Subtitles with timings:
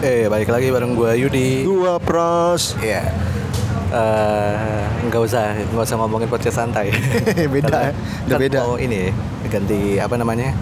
[0.00, 1.48] Eh, balik lagi bareng gue Yudi.
[1.62, 2.72] Gua pros.
[2.80, 3.04] Iya.
[3.90, 6.88] Eh, nggak usah nggak usah ngomongin podcast santai.
[7.52, 7.92] Beda, Karena
[8.24, 8.58] udah kan beda.
[8.64, 9.12] Mau ini
[9.50, 10.56] ganti apa namanya?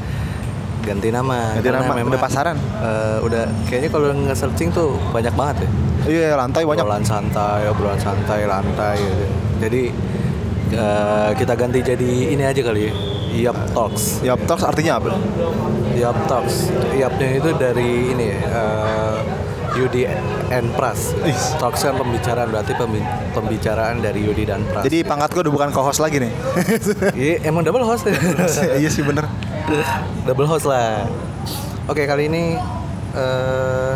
[0.82, 1.54] Ganti nama.
[1.54, 2.56] Ganti nama, udah pasaran.
[2.56, 5.68] eh, udah kayaknya kalau nge-searching tuh banyak banget ya.
[6.08, 6.82] Iya, lantai banyak.
[6.82, 9.24] Obrolan santai, obrolan santai, lantai gitu.
[9.60, 9.82] Jadi
[10.72, 12.92] eh, kita ganti jadi ini aja kali ya.
[13.28, 14.24] Yap Talks.
[14.24, 15.12] Yap Talks artinya apa?
[15.94, 16.72] Yap Talks.
[16.96, 18.38] Yapnya itu dari ini ya.
[18.40, 19.07] eh,
[19.78, 20.02] Yudi
[20.50, 21.14] and Pras.
[21.22, 21.38] Ih.
[21.56, 24.82] Talks kan pembicaraan berarti pembi- pembicaraan dari Yudi dan Pras.
[24.82, 26.32] Jadi pangkat gua udah bukan co-host lagi nih.
[27.14, 28.14] Iya, emang double host ya.
[28.82, 29.30] iya sih bener.
[30.26, 31.06] double host lah.
[31.86, 32.58] Oke, kali ini
[33.14, 33.94] eh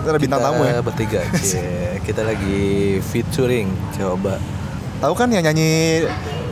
[0.00, 0.78] Kita ada bintang tamu ya.
[0.78, 1.20] Bertiga.
[1.34, 1.98] Cie.
[2.06, 3.74] kita lagi featuring.
[3.92, 4.38] Coba.
[5.02, 6.04] Tahu kan yang nyanyi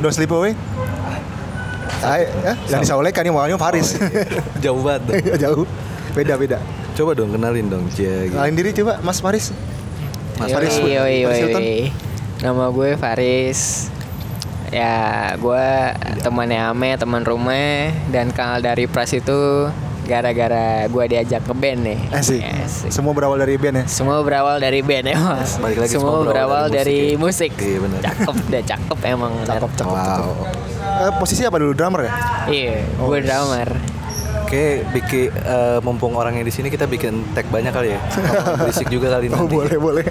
[0.03, 0.59] Don't Sleep Away?
[2.03, 3.95] Ay, eh, yang disaulek kan yang maunya Faris.
[4.59, 5.03] Jauh banget.
[5.07, 5.39] dong.
[5.39, 5.65] Jauh.
[6.13, 6.59] Beda beda.
[6.93, 8.29] Coba dong kenalin dong, Cie.
[8.29, 8.37] gitu.
[8.37, 9.49] Kenalin diri coba Mas Faris.
[10.37, 10.77] Mas Faris.
[10.77, 11.63] Yoi, yoi, Faris yoi, Hilton.
[11.63, 11.83] yoi.
[12.39, 13.61] Nama gue Faris.
[14.69, 14.97] Ya,
[15.35, 15.67] gue
[16.19, 19.69] temannya Ame, teman rumah dan kenal dari Pras itu
[20.03, 21.99] gara-gara gue diajak ke band nih.
[22.11, 22.41] Asik.
[22.41, 22.89] Asik.
[22.91, 23.85] Semua berawal dari band ya.
[23.87, 25.57] Semua berawal dari band ya, Mas.
[25.57, 27.63] Balik lagi, Semua semua berawal berawal dari dari musik ya.
[27.63, 28.01] Iya, benar.
[28.03, 29.33] Cakep deh, cakep emang.
[29.45, 30.01] Cakep, cakep, Wow.
[30.03, 30.37] cakep.
[30.83, 32.13] Eh, posisi apa dulu drummer ya?
[32.49, 33.69] Iya, Oh, gue drummer.
[34.53, 38.01] Oke, bikin eh, mumpung orangnya di sini kita bikin tag banyak kali ya.
[38.61, 39.49] Berisik juga kali Oh nanti.
[39.49, 40.05] boleh boleh.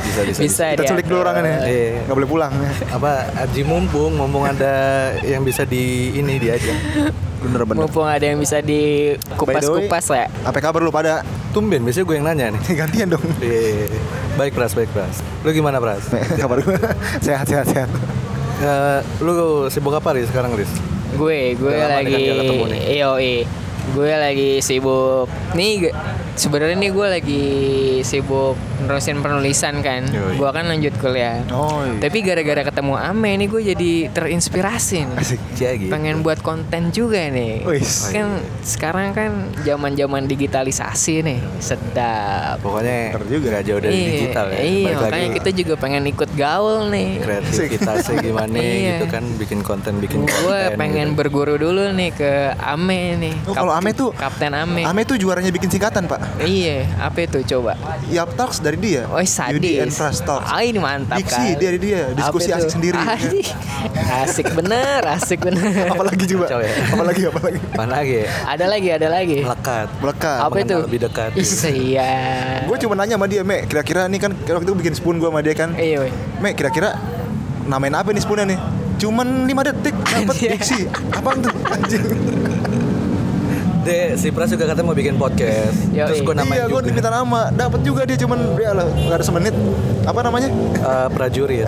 [0.00, 0.40] Bisa bisa.
[0.40, 0.88] Bisa Kita dia.
[0.88, 1.56] culik dulu orangnya nih.
[1.68, 2.08] Iya.
[2.08, 2.52] Gak boleh pulang.
[2.88, 4.72] Apa Aji mumpung mumpung ada
[5.20, 6.72] yang bisa di ini diajak.
[7.44, 7.84] Bener bener.
[7.84, 10.32] Mumpung ada yang bisa dikupas-kupas ya.
[10.40, 11.20] Apa kabar lu pada?
[11.52, 12.60] Tumben biasanya gue yang nanya nih.
[12.80, 13.24] Gantian dong.
[13.44, 13.92] Iya.
[14.40, 15.20] Baik Pras, baik Pras.
[15.44, 16.08] Lu gimana Pras?
[16.40, 16.80] kabar gue
[17.28, 17.92] sehat sehat sehat.
[18.64, 20.72] Eh, lu sibuk apa Riz sekarang Riz?
[21.16, 22.70] Gue, gue Udah lama lagi kan.
[22.86, 23.10] Iyo,
[23.90, 25.26] Gue lagi sibuk.
[25.58, 25.90] Nih
[26.40, 27.44] sebenarnya nih gue lagi
[28.00, 30.08] sibuk nerusin penulisan kan.
[30.08, 31.44] Gue kan lanjut kuliah.
[31.50, 32.00] Oh iya.
[32.00, 35.20] Tapi gara-gara ketemu Ame nih gue jadi terinspirasi nih.
[35.20, 35.40] Asik.
[35.52, 35.92] Gitu.
[35.92, 37.60] Pengen buat konten juga nih.
[37.62, 38.08] Wis.
[38.08, 38.28] Kan
[38.62, 39.30] sekarang kan
[39.60, 41.38] zaman-zaman digitalisasi nih.
[41.60, 42.58] Sedap.
[42.60, 43.46] Pokoknya Bener juga.
[43.50, 44.58] nggak jauh dari Iya, digital ya.
[44.58, 47.08] Iya, Balik makanya lagi kita juga pengen ikut gaul nih.
[47.20, 48.88] kreativitasnya gimana Iya.
[48.96, 50.40] gitu kan bikin konten bikin konten.
[50.40, 51.18] Gue pengen gitu.
[51.18, 53.34] berguru dulu nih ke Ame nih.
[53.44, 54.82] Oh, kalau Ame tuh- Kapten Ame.
[54.82, 56.20] Ame tuh juaranya bikin singkatan pak.
[56.38, 57.74] Iya, apa itu coba?
[58.08, 59.04] Yap Talks dari dia.
[59.10, 59.58] Oh, sadis.
[59.58, 60.22] Yudi and Talks.
[60.46, 61.60] Ah, ini mantap Diksi kan.
[61.60, 62.74] dari dia, diskusi Apa asik itu?
[62.78, 62.98] sendiri.
[63.00, 63.46] Asik.
[64.24, 65.90] asik bener, asik bener.
[65.90, 66.44] Apalagi coba?
[66.48, 66.72] Kacau ya.
[66.90, 67.58] Apalagi apalagi?
[67.74, 69.38] Mana lagi ada lagi, ada lagi.
[69.42, 69.88] Melekat.
[70.00, 70.38] Melekat.
[70.40, 70.64] Apa itu?
[70.64, 71.30] mengenal lebih dekat.
[71.70, 72.12] Iya.
[72.66, 75.40] Gue cuma nanya sama dia, Mek, kira-kira nih kan waktu itu bikin spoon gue sama
[75.40, 75.74] dia kan.
[75.74, 76.12] Iya, weh.
[76.38, 76.96] Mek, kira-kira
[77.66, 78.58] namain apa nih spoonnya nih?
[79.00, 80.84] Cuman 5 detik dapat diksi.
[81.16, 81.52] Apaan tuh?
[81.74, 82.04] Anjing.
[83.80, 85.88] Deh, si Pras juga katanya mau bikin podcast.
[85.88, 86.04] Yoi.
[86.04, 86.88] Terus gue namain iya, gue juga.
[86.92, 87.48] diminta nama.
[87.48, 89.54] Dapat juga dia cuman ya lah, nggak ada semenit.
[90.04, 90.48] Apa namanya?
[90.76, 91.64] Eh, prajurit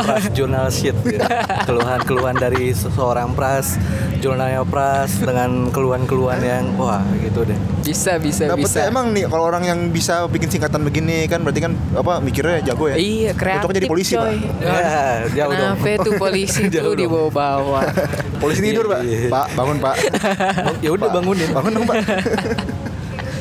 [0.00, 0.96] Pras jurnal shit.
[1.68, 3.76] Keluhan-keluhan dari seseorang Pras
[4.18, 8.90] Jurnalnya Pras Dengan keluhan-keluhan yang Wah gitu deh Bisa, bisa, Dapetnya bisa.
[8.90, 12.90] emang nih kalau orang yang bisa bikin singkatan begini kan berarti kan apa mikirnya jago
[12.90, 12.98] ya.
[12.98, 14.26] Iya, kreatif Cocoknya jadi polisi, coy.
[14.26, 14.34] Pak.
[14.58, 15.74] Ya, jauh dong.
[15.78, 16.98] Kenapa tuh polisi Jauh tuh dong.
[17.06, 17.80] dibawa-bawa?
[18.42, 19.00] Polisi tidur, Pak.
[19.06, 19.28] Iya.
[19.30, 19.94] Pak, bangun, Pak.
[20.84, 21.96] Ya udah Pak, bangunin Bangun dong, Pak.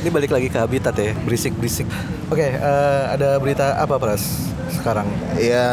[0.06, 1.90] Ini balik lagi ke habitat ya Berisik-berisik
[2.30, 5.10] Oke eh, ada berita apa Pras sekarang?
[5.34, 5.66] Iya,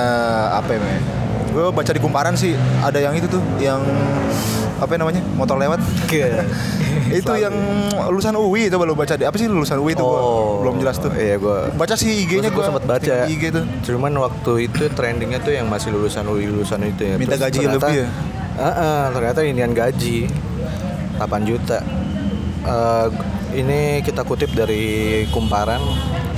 [0.56, 1.04] apa ya, men?
[1.52, 3.84] Gue baca di kumparan sih ada yang itu tuh, yang
[4.82, 5.22] apa namanya?
[5.32, 5.78] Motor lewat.
[7.12, 7.54] Itu yang
[8.04, 9.14] lulusan UI coba lu baca.
[9.14, 11.12] Apa sih lulusan UI itu gua Oh, belum jelas tuh.
[11.12, 12.66] Iya gua Baca sih IG-nya gue gua.
[12.66, 13.64] sempat baca IG tuh.
[13.84, 17.86] cuman waktu itu trendingnya tuh yang masih lulusan UI lulusan itu ya Minta gaji ternyata-
[17.86, 18.08] lebih ya?
[18.52, 20.28] Heeh, ternyata inian gaji
[21.16, 21.78] 8 juta
[22.62, 23.06] Eh,
[23.54, 24.82] ini kita kutip dari
[25.28, 25.82] kumparan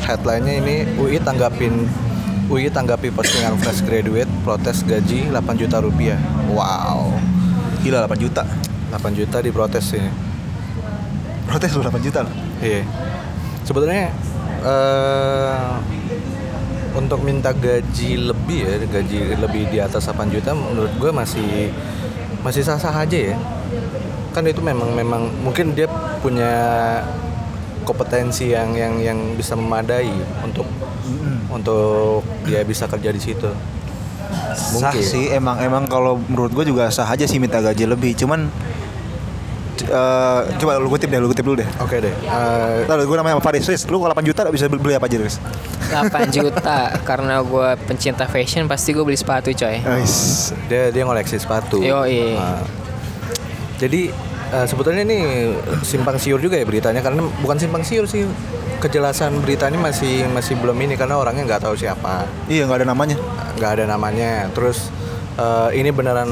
[0.01, 1.85] headline-nya ini UI tanggapin
[2.47, 6.17] UI tanggapi postingan fresh graduate protes gaji 8 juta rupiah
[6.49, 7.13] wow
[7.85, 8.49] Gila 8 juta.
[8.89, 10.09] 8 juta diprotes ini
[11.45, 12.35] Protes lu 8 juta loh.
[12.65, 12.83] Iya.
[13.69, 14.09] Sebetulnya
[14.65, 15.73] eh
[16.95, 21.69] untuk minta gaji lebih ya, gaji lebih di atas 8 juta menurut gue masih
[22.41, 23.37] masih sah-sah aja ya.
[24.33, 25.85] Kan itu memang memang mungkin dia
[26.25, 26.53] punya
[27.85, 30.09] kompetensi yang yang yang bisa memadai
[30.41, 30.65] untuk
[31.53, 33.53] untuk dia bisa kerja di situ.
[34.55, 35.03] Sah Mungkin.
[35.03, 38.15] sih emang emang kalau menurut gue juga sah aja sih minta gaji lebih.
[38.15, 38.47] Cuman
[39.85, 41.69] eh, coba lu kutip deh, lu kutip dulu deh.
[41.79, 42.15] Oke deh.
[42.15, 45.17] Eh, Lalu gue namanya Faris, Riz, lu kalau 8 juta bisa beli beli apa aja,
[45.19, 45.37] Riz?
[45.91, 46.79] 8 juta
[47.09, 49.77] karena gue pencinta fashion pasti gue beli sepatu coy.
[49.83, 50.51] Ais.
[50.67, 51.83] dia dia ngoleksi sepatu.
[51.83, 52.39] Yoi.
[52.39, 52.63] Nah,
[53.77, 54.15] jadi
[54.53, 55.19] eh, sebetulnya ini
[55.87, 58.27] simpang siur juga ya beritanya karena bukan simpang siur sih.
[58.83, 62.29] Kejelasan beritanya masih masih belum ini karena orangnya nggak tahu siapa.
[62.51, 63.17] Iya nggak ada namanya.
[63.57, 64.51] nggak ada namanya.
[64.53, 64.91] Terus
[65.41, 66.29] eh, ini beneran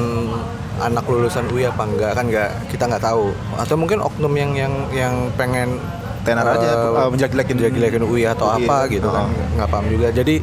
[0.83, 3.33] anak lulusan UI apa enggak kan nggak kita nggak tahu.
[3.57, 5.81] Atau mungkin oknum yang yang yang pengen
[6.23, 9.27] Tenar aja, eh, eh, menjelek-jelekin- UI atau UI, apa gitu kan.
[9.27, 9.55] Oh.
[9.59, 10.09] nggak paham juga.
[10.15, 10.39] Jadi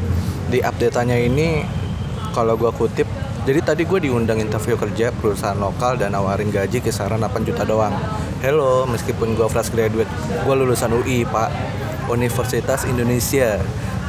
[0.51, 1.63] di update-nya ini
[2.36, 3.07] kalau gua kutip
[3.47, 7.95] jadi tadi gue diundang interview kerja perusahaan lokal dan nawarin gaji kisaran 8 juta doang.
[8.44, 10.12] Hello, meskipun gue fresh graduate,
[10.44, 11.47] gue lulusan UI pak,
[12.12, 13.56] Universitas Indonesia.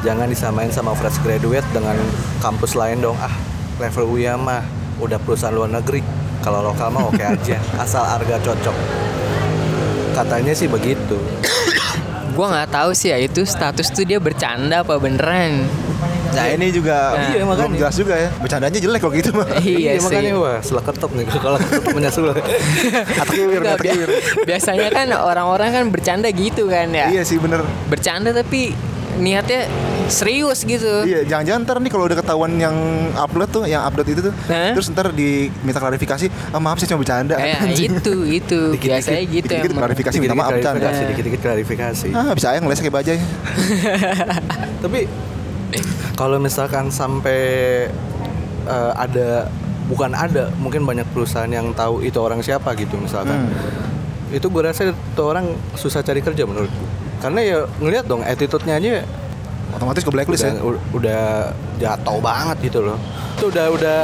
[0.02, 1.94] Jangan disamain sama fresh graduate dengan
[2.42, 3.14] kampus lain dong.
[3.20, 3.34] Ah,
[3.78, 4.64] level UI mah
[4.98, 6.02] udah perusahaan luar negeri.
[6.40, 8.76] Kalau lokal mah oke aja, asal harga cocok.
[10.16, 11.20] Katanya sih begitu.
[12.34, 15.68] Gua nggak tahu sih ya itu status tuh dia bercanda apa beneran.
[16.30, 18.28] Nah ini juga Nah, iya, belum jelas juga ya.
[18.34, 19.46] Bercandanya jelek kok gitu mah.
[19.58, 20.04] iya sih.
[20.04, 21.58] makanya wah, setelah ketep nih kalau.
[23.16, 24.08] Atkiwir, Nggak, atkiwir.
[24.08, 27.10] bia- biasanya kan orang-orang kan bercanda gitu kan ya.
[27.10, 27.60] Iya sih bener.
[27.86, 28.72] Bercanda tapi
[29.18, 29.68] niatnya
[30.06, 31.04] serius gitu.
[31.04, 32.72] Iya, jangan-jangan ntar nih kalau udah ketahuan yang
[33.14, 34.72] upload tuh, yang upload itu tuh, Hah?
[34.72, 37.36] terus ntar diminta klarifikasi, ah, maaf saya cuma bercanda.
[37.38, 39.82] Kayak itu itu biasanya gitu dikit-dikit emang.
[39.84, 40.88] klarifikasi minta maaf bercanda.
[41.06, 42.08] dikit-dikit klarifikasi.
[42.10, 43.18] Ah, bisa aja ngeles kayak bajai.
[44.84, 45.00] Tapi
[46.20, 47.40] kalau misalkan sampai
[48.68, 49.48] eh, ada
[49.88, 53.48] bukan ada, mungkin banyak perusahaan yang tahu itu orang siapa gitu misalkan.
[53.48, 54.36] Hmm.
[54.36, 56.88] Itu gue rasa itu orang susah cari kerja menurut gue.
[57.24, 59.00] Karena ya ngelihat dong attitude-nya aja
[59.70, 60.62] Otomatis ke blacklist udah, ya.
[60.98, 61.22] udah
[61.78, 62.98] jatuh banget gitu loh.
[63.38, 63.98] Itu udah udah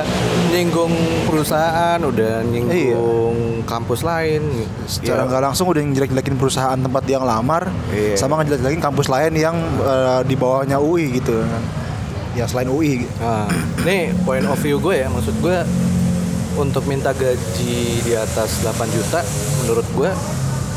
[0.54, 0.94] nyinggung
[1.26, 4.46] perusahaan, udah nyinggung kampus lain.
[4.86, 8.14] Secara Ya, nggak langsung udah ngejelek-jelekin perusahaan tempat dia ngelamar, Iya.
[8.14, 11.85] sama ngejelek-jelekin kampus lain yang eh, di bawahnya UI gitu kan.
[12.36, 13.08] Ya selain UI.
[13.16, 13.48] Nah,
[13.80, 15.56] nih point of view gue ya, maksud gue
[16.54, 19.20] untuk minta gaji di atas 8 juta
[19.60, 20.10] menurut gue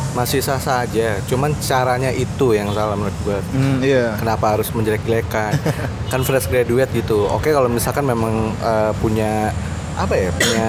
[0.09, 1.19] masih sah sah aja.
[1.21, 3.37] Cuman caranya itu yang salah menurut gue.
[3.53, 4.15] Hmm, iya.
[4.15, 5.51] Kenapa harus menjelek-jelekan?
[6.11, 7.27] kan fresh graduate gitu.
[7.27, 9.51] Oke kalau misalkan memang eh, punya
[9.95, 10.31] apa ya?
[10.31, 10.67] Punya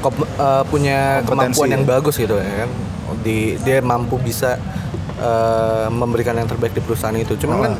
[0.00, 1.72] kop- eh, punya Kompetensi kemampuan ya.
[1.72, 2.70] yang bagus gitu ya kan.
[3.18, 4.58] Di dia mampu bisa
[5.16, 7.34] eh, memberikan yang terbaik di perusahaan itu.
[7.36, 7.62] Cuma Oh.
[7.62, 7.74] kan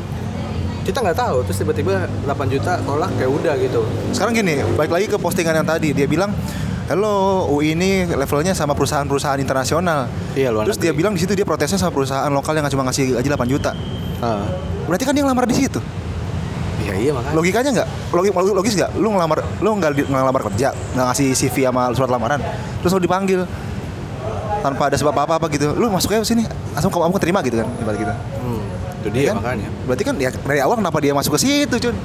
[0.83, 3.81] kita nggak tahu terus tiba-tiba 8 juta tolak kayak udah gitu.
[4.11, 5.95] Sekarang gini, balik lagi ke postingan yang tadi.
[5.95, 6.35] Dia bilang,
[6.91, 10.99] "Hello, UI ini levelnya sama perusahaan-perusahaan internasional." Iya, luar Terus dia negeri.
[10.99, 13.71] bilang di situ dia protesnya sama perusahaan lokal yang cuma ngasih gaji 8 juta.
[14.19, 14.43] Ah.
[14.85, 15.79] Berarti kan dia ngelamar di situ.
[16.83, 17.35] Iya iya makanya.
[17.39, 17.87] Logikanya nggak?
[18.11, 18.91] Logis, logis nggak?
[18.99, 22.43] Lu ngelamar, lu nggak ngelamar kerja, nggak ngasih CV sama surat lamaran,
[22.83, 23.47] terus lu dipanggil
[24.59, 25.71] tanpa ada sebab apa-apa gitu.
[25.79, 26.43] Lu masuknya ke sini,
[26.75, 28.11] langsung kamu kamu terima gitu kan, ibarat gitu.
[28.11, 28.52] Hmm,
[29.03, 29.35] itu dia kan?
[29.43, 29.69] makanya.
[29.83, 31.95] Berarti kan ya dari awal kenapa dia masuk ke situ, Cun?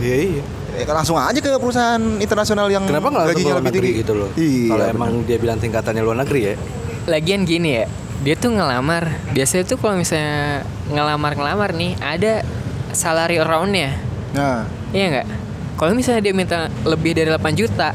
[0.00, 0.44] Iya iya.
[0.76, 3.88] Ya, kan langsung aja ke perusahaan internasional yang Kenapa nggak langsung gajinya luar lebih negeri
[3.88, 4.30] tinggi gitu loh?
[4.36, 4.68] Iya.
[4.68, 4.96] Kalau bener.
[4.96, 6.54] emang dia bilang tingkatannya luar negeri ya.
[7.06, 7.84] Lagian gini ya,
[8.24, 9.04] dia tuh ngelamar.
[9.32, 12.44] Biasanya tuh kalau misalnya ngelamar-ngelamar nih, ada
[12.92, 13.96] salary roundnya.
[14.36, 15.26] Nah, Iya nggak?
[15.76, 17.92] Kalau misalnya dia minta lebih dari 8 juta,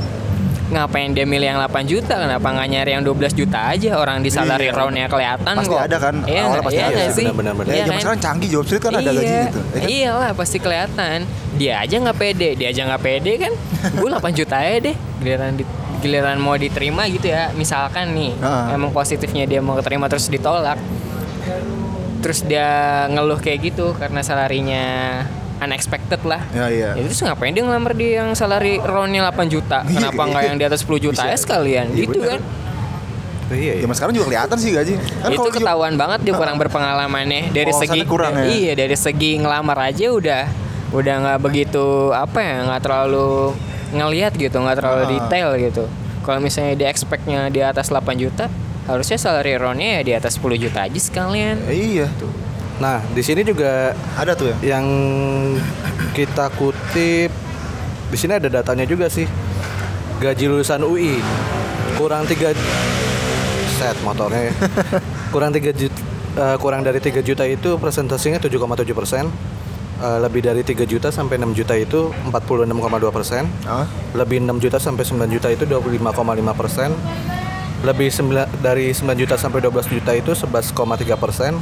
[0.71, 2.15] ngapain dia milih yang 8 juta?
[2.17, 3.89] Kenapa nggak nyari yang 12 juta aja?
[3.93, 4.73] Orang di salary Iya.
[4.73, 5.79] roundnya kelihatan Pasti kok.
[5.81, 6.15] ada kan?
[6.23, 7.53] Iya Awalnya pasti Iya ada sih, benar.
[7.53, 8.01] ya Iya zaman kan?
[8.01, 9.59] sekarang canggih job street kan ada iya, gaji gitu.
[9.61, 9.87] ya kan?
[9.87, 11.17] Iyalah pasti kelihatan.
[11.53, 13.53] Dia aja nggak pede, dia aja nggak pede kan.
[13.93, 14.95] Gue 8 juta aja deh.
[15.17, 15.63] Giliran di,
[15.99, 17.51] giliran mau diterima gitu ya.
[17.51, 18.71] Misalkan nih, Ah.
[18.71, 20.79] emang positifnya dia mau keterima terus ditolak.
[22.21, 22.69] Terus dia
[23.07, 24.85] ngeluh kayak gitu karena salarinya
[25.61, 26.41] unexpected lah.
[26.51, 26.89] Ya iya.
[26.93, 29.81] Ya terus ngapain dia ngelamar di yang salary roundnya 8 juta?
[29.83, 30.49] Iya, Kenapa nggak iya.
[30.49, 31.29] yang di atas 10 juta Bisa.
[31.29, 31.85] ya sekalian?
[31.87, 32.29] Iya, gitu bener.
[32.31, 32.41] kan?
[33.51, 33.83] Iya iya.
[33.83, 34.93] Zaman sekarang juga kelihatan sih gaji.
[34.95, 38.45] Kan itu kalau di- ketahuan banget dia kurang berpengalamannya dari Wawasannya segi kurang ya?
[38.47, 40.43] iya dari segi ngelamar aja udah
[40.91, 43.55] udah nggak begitu apa ya nggak terlalu
[43.91, 45.09] ngelihat gitu nggak terlalu Ah.
[45.09, 45.83] detail gitu
[46.21, 48.47] kalau misalnya dia expectnya di atas 8 juta
[48.83, 52.07] harusnya salary roundnya ya di atas 10 juta aja sekalian iya.
[52.81, 54.75] Nah, di sini juga Ada tuh ya.
[54.75, 54.85] yang
[56.11, 57.29] kita kutip
[58.09, 59.29] di sini ada datanya juga sih.
[60.17, 61.21] Gaji lulusan UI
[61.95, 62.57] kurang 3
[63.71, 64.49] set motornya.
[64.49, 64.53] ya.
[65.33, 65.99] kurang 3 juta
[66.57, 68.57] kurang dari 3 juta itu presentasinya 7,7
[68.91, 69.29] persen.
[70.01, 72.73] Eh, lebih dari 3 juta sampai 6 juta itu 46,2
[73.11, 73.45] persen.
[73.63, 76.89] Ah, Lebih 6 juta sampai 9 juta itu 25,5 persen.
[77.81, 81.53] Lebih sembilan- dari 9 juta sampai 12 juta itu 11,3 persen.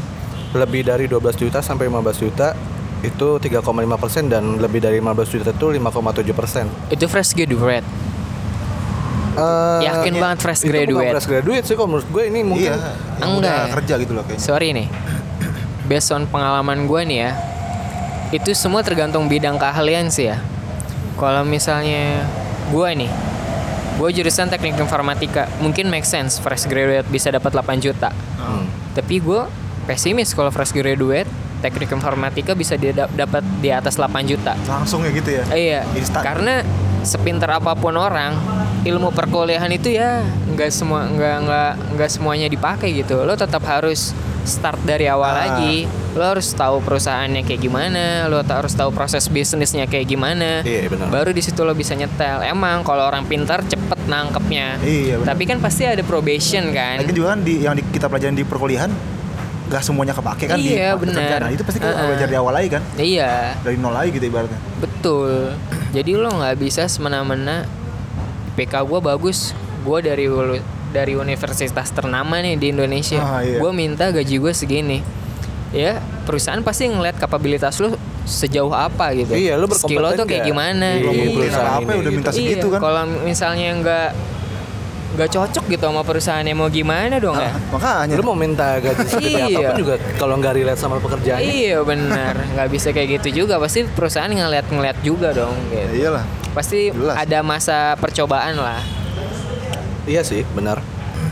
[0.51, 2.57] Lebih dari 12 juta sampai 15 juta
[2.99, 3.63] itu 3,5
[3.95, 6.65] persen dan lebih dari 15 juta itu 5,7 persen.
[6.89, 7.87] itu fresh graduate
[9.31, 11.11] Eh, Yakin banget fresh itu bukan graduate.
[11.13, 12.91] fresh graduate sih kalau menurut gue ini mungkin iya.
[13.15, 13.71] Yang Enggak udah ya?
[13.71, 14.43] kerja gitu loh kayaknya.
[14.43, 14.87] sorry nih
[15.85, 17.31] based on pengalaman gue nih ya
[18.31, 20.43] itu semua tergantung bidang keahlian sih ya
[21.15, 22.27] kalau misalnya
[22.67, 23.11] gue nih
[23.95, 28.65] gue jurusan teknik informatika mungkin make sense fresh graduate bisa dapat 8 juta Hmm.
[28.91, 29.41] tapi gue
[29.89, 31.25] pesimis kalau fresh graduate
[31.59, 35.43] teknik informatika bisa dia dap- dapat di atas 8 juta Langsung ya gitu ya.
[35.49, 36.21] Eh, iya Instan.
[36.21, 36.61] karena
[37.01, 38.37] sepintar apa pun orang
[38.81, 44.11] ilmu perkuliahan itu ya nggak semua nggak nggak nggak semuanya dipakai gitu lo tetap harus
[44.41, 45.37] start dari awal Ah.
[45.45, 50.87] lagi lo harus tahu perusahaannya kayak gimana lo harus tahu proses bisnisnya kayak gimana Iya,
[50.87, 51.07] benar.
[51.09, 55.27] baru di situ lo bisa nyetel emang kalau orang pintar cepet nangkepnya Iya, benar.
[55.29, 58.43] tapi kan pasti ada probation kan Lagi juga kan di yang di, kita pelajarin di
[58.43, 58.91] perkuliahan
[59.69, 61.29] nggak semuanya kepake kan di Iya, pekerjaan.
[61.29, 61.39] benar.
[61.45, 62.07] Nah, itu pasti kita Uh-uh.
[62.09, 62.81] belajar di awal lagi kan.
[62.97, 64.59] iya Dari nol lagi gitu ibaratnya.
[64.81, 65.53] Betul.
[65.93, 67.69] Jadi lo nggak bisa semena-mena
[68.57, 69.53] PK gue bagus.
[69.85, 70.25] Gue dari
[70.89, 73.21] dari universitas ternama nih di Indonesia.
[73.21, 73.61] Ah, iya.
[73.61, 75.05] Gue minta gaji gue segini.
[75.69, 77.93] Ya perusahaan pasti ngeliat kapabilitas lo
[78.25, 79.37] sejauh apa gitu.
[79.37, 80.87] Iya, lo Skill lo tuh kayak nggak gimana?
[80.97, 82.37] di perusahaan apa-apa ini udah minta gitu.
[82.41, 82.79] segitu iya, kan.
[82.81, 84.09] Kalau misalnya nggak
[85.09, 87.49] nggak cocok gitu sama perusahaannya mau gimana dong ya?
[87.49, 89.45] Nah, makanya Lu mau minta gaji segede Iya.
[89.49, 91.43] apa pun juga kalau nggak relate sama pekerjaannya.
[91.43, 93.57] Iya benar, nggak bisa kayak gitu juga.
[93.57, 95.57] Pasti perusahaan ngeliat-ngeliat juga dong.
[95.69, 95.93] ya Gitu.
[95.99, 96.23] iyalah.
[96.49, 97.15] Pasti Jelas.
[97.15, 98.81] ada masa percobaan lah.
[100.05, 100.81] Iya sih, benar.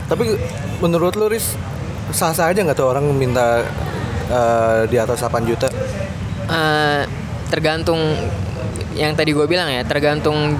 [0.06, 0.38] Tapi
[0.78, 1.54] menurut lu Riz
[2.08, 3.62] sah-sah aja nggak tuh orang minta
[4.26, 5.70] eh, di atas 8 juta?
[6.46, 7.02] Eh,
[7.48, 7.98] tergantung
[8.92, 10.58] yang tadi gue bilang ya tergantung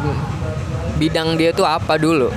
[0.95, 2.31] bidang dia tuh apa dulu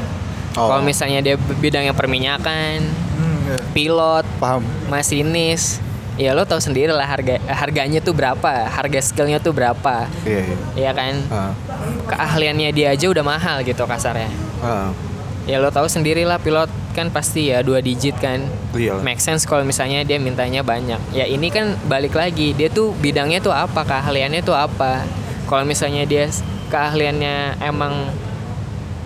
[0.54, 0.68] Oh.
[0.68, 3.58] kalau misalnya dia bidangnya perminyakan Hmm, iya.
[3.72, 4.66] pilot Paham.
[4.88, 5.80] masinis
[6.16, 10.58] ya lo tau sendiri lah harga harganya tuh berapa harga skillnya tuh berapa Iya, iya.
[10.76, 11.52] ya kan Ah,
[12.06, 14.28] keahliannya dia aja udah mahal gitu kasarnya
[14.60, 14.92] ah.
[15.44, 19.44] ya lo tahu sendiri lah pilot kan pasti ya dua digit kan Iya make sense
[19.44, 23.82] kalau misalnya dia mintanya banyak ya ini kan balik lagi dia tuh bidangnya tuh apa
[23.82, 25.08] keahliannya tuh apa
[25.46, 26.28] kalau misalnya dia
[26.68, 28.12] keahliannya emang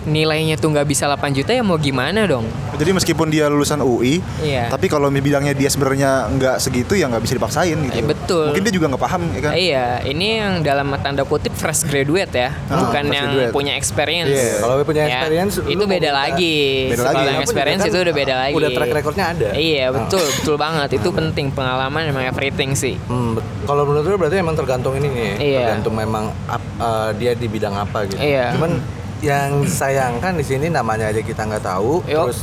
[0.06, 4.20] nilainya tuh nggak bisa 8 juta ya mau gimana dong Jadi meskipun dia lulusan UI,
[4.38, 4.68] Iya.
[4.68, 7.96] tapi kalau bidangnya dia sebenarnya nggak segitu ya nggak bisa dipaksain gitu.
[7.96, 8.52] Eh, betul.
[8.52, 9.52] Mungkin dia juga nggak paham ya kan.
[9.52, 13.52] iya ini yang dalam tanda kutip fresh graduate ya Ah, bukan fresh yang graduate.
[13.52, 17.16] punya experience Iya, kalau punya Ya, experience, lu itu beda lagi Beda kalau lagi.
[17.16, 19.48] yang Walaupun experience juga itu kan udah beda lagi Udah track recordnya ada.
[19.52, 19.90] Iya Ah.
[19.90, 22.94] betul betul banget itu penting pengalaman emang everything sih.
[23.06, 23.34] Hmm,
[23.64, 25.58] kalau menurut lu berarti emang tergantung ini nih, Iya.
[25.66, 26.24] tergantung memang
[26.76, 28.20] eh, dia di bidang apa gitu.
[28.20, 28.52] Iya.
[28.52, 28.78] Cuman
[29.18, 32.28] yang sayangkan di sini namanya aja kita nggak tahu, Yo.
[32.28, 32.40] terus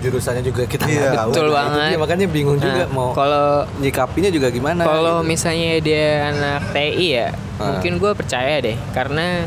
[0.00, 1.30] jurusannya juga kita nggak Iya, tahu.
[1.30, 1.88] betul Nah, banget.
[1.88, 3.46] dia, makanya bingung juga Nah, mau kalau
[3.78, 4.82] nyikapinya juga gimana.
[4.82, 5.28] kalau gitu.
[5.28, 7.64] misalnya dia anak TI ya Ah.
[7.70, 9.46] mungkin gue percaya deh karena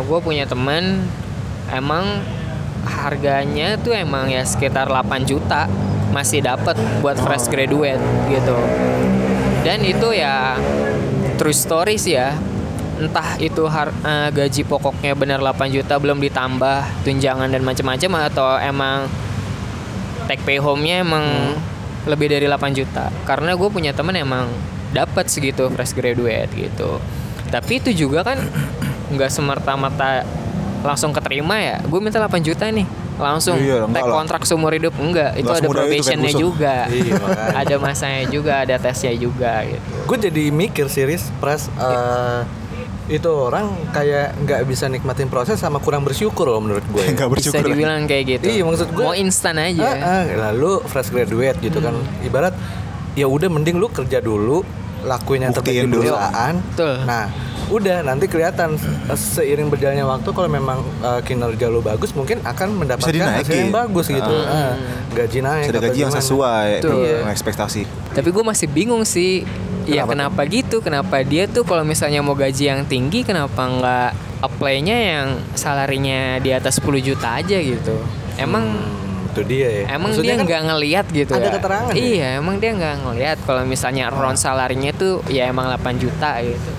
[0.00, 1.02] gue punya teman
[1.68, 2.22] emang
[2.82, 5.66] harganya tuh emang ya sekitar 8 juta
[6.10, 8.56] masih dapat buat fresh graduate gitu
[9.60, 10.58] dan itu ya
[11.36, 12.34] true story sih ya
[13.00, 18.48] entah itu har- eh, gaji pokoknya benar 8 juta belum ditambah tunjangan dan macam-macam atau
[18.56, 19.08] emang
[20.26, 21.56] take pay home-nya emang
[22.04, 23.08] lebih dari 8 juta.
[23.24, 24.46] Karena gue punya temen emang
[24.90, 27.00] dapat segitu fresh graduate gitu.
[27.48, 28.38] Tapi itu juga kan
[29.10, 30.22] nggak semerta-merta
[30.80, 31.76] langsung keterima ya.
[31.82, 32.86] Gue minta 8 juta nih
[33.20, 34.00] langsung Iya, lah.
[34.06, 34.96] kontrak seumur hidup.
[34.96, 36.40] Enggak itu Enggak ada itu, probationnya busuk.
[36.40, 36.74] juga.
[36.88, 37.12] Iya,
[37.52, 39.92] ada masanya juga ada tesnya juga gitu.
[40.08, 42.40] Gue jadi mikir series pres eh,
[43.10, 47.02] itu orang kayak nggak bisa nikmatin proses sama kurang bersyukur loh menurut gue.
[47.12, 47.66] Nggak bisa bersyukur.
[47.68, 51.78] dibilang kayak gitu Iya, maksud gue- mau instan aja Ah, ah, lalu fresh graduate gitu
[51.78, 52.54] kan ibarat
[53.12, 54.62] ya udah mending lu kerja dulu
[55.02, 56.06] lakuin yang terbaik di dulu.
[56.06, 56.54] perusahaan
[57.02, 57.26] nah
[57.66, 58.94] udah nanti kelihatan se-
[59.38, 64.06] seiring berjalannya waktu kalau memang uh, kinerja lu bagus mungkin akan mendapatkan hasil yang bagus
[64.06, 64.74] gitu Ah,
[65.10, 67.82] gaji naik Ada gaji yang sesuai dengan ekspektasi.
[68.10, 69.42] Tapi gue masih bingung sih.
[69.82, 70.76] Ya Kenapa kenapa gitu?
[70.78, 74.10] Kenapa dia tuh kalau misalnya mau gaji yang tinggi, kenapa nggak
[74.40, 77.96] apply-nya yang salarinya di atas 10 juta aja gitu?
[78.34, 81.52] Emang Hmm, itu dia ya emang Maksudnya dia kan nggak ngelihat gitu ada ya?
[81.52, 82.02] keterangan ya?
[82.02, 86.70] Iya, emang dia nggak ngelihat kalau misalnya round salarinya tuh ya emang 8 juta gitu.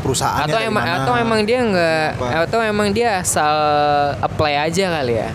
[0.00, 1.00] Perusahaannya Atau emang mana?
[1.00, 2.08] atau emang dia nggak
[2.44, 3.56] atau emang dia asal
[4.20, 5.30] apply aja kali ya?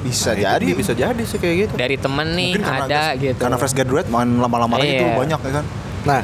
[0.00, 3.02] bisa Nah, itu jadi bisa jadi sih kayak gitu Dari temen nih Mungkin karena ada
[3.16, 3.36] gitu.
[3.36, 5.12] Karena fresh graduate main lama-lama itu Iya.
[5.12, 5.64] banyak ya kan.
[6.00, 6.20] Nah,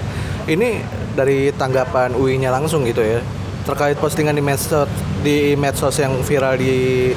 [0.47, 0.83] ini
[1.19, 3.21] dari tanggapan UI-nya langsung gitu ya.
[3.67, 4.87] Terkait postingan di medsos
[5.27, 7.11] di medsos yang viral di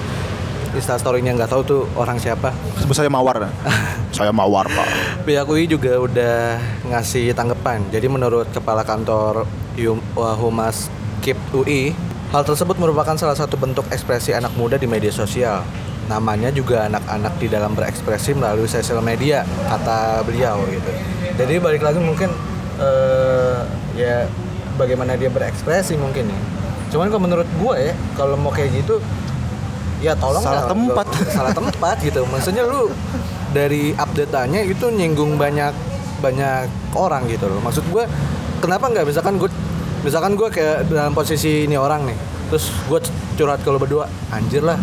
[0.73, 2.53] Instastory-nya nggak tahu tuh orang siapa.
[2.77, 3.49] Sebut saya Mawar.
[4.17, 4.87] saya Mawar, Pak.
[5.25, 7.81] Pihak UI juga udah ngasih tanggapan.
[7.89, 10.89] Jadi menurut Kepala Kantor uh, Humas
[11.25, 11.93] KIP UI,
[12.29, 15.65] hal tersebut merupakan salah satu bentuk ekspresi anak muda di media sosial.
[16.09, 20.89] Namanya juga anak-anak di dalam berekspresi melalui sosial media, kata beliau gitu.
[21.37, 22.33] Jadi balik lagi mungkin
[22.79, 23.59] eh,
[23.99, 24.25] ya
[24.75, 26.39] bagaimana dia berekspresi mungkin ya.
[26.89, 28.97] Cuman kalau menurut gue ya, kalau mau kayak gitu
[29.99, 31.05] ya tolong Salah lah, tempat.
[31.35, 32.87] salah tempat gitu maksudnya lu
[33.51, 35.75] dari update-nya itu nyinggung banyak
[36.23, 38.07] banyak orang gitu loh maksud gue
[38.63, 39.51] kenapa nggak misalkan gue
[40.03, 42.17] misalkan gue kayak dalam posisi ini orang nih
[42.47, 42.99] terus gue
[43.35, 44.79] curhat kalau berdua anjir lah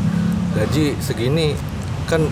[0.56, 1.56] gaji segini
[2.08, 2.24] kan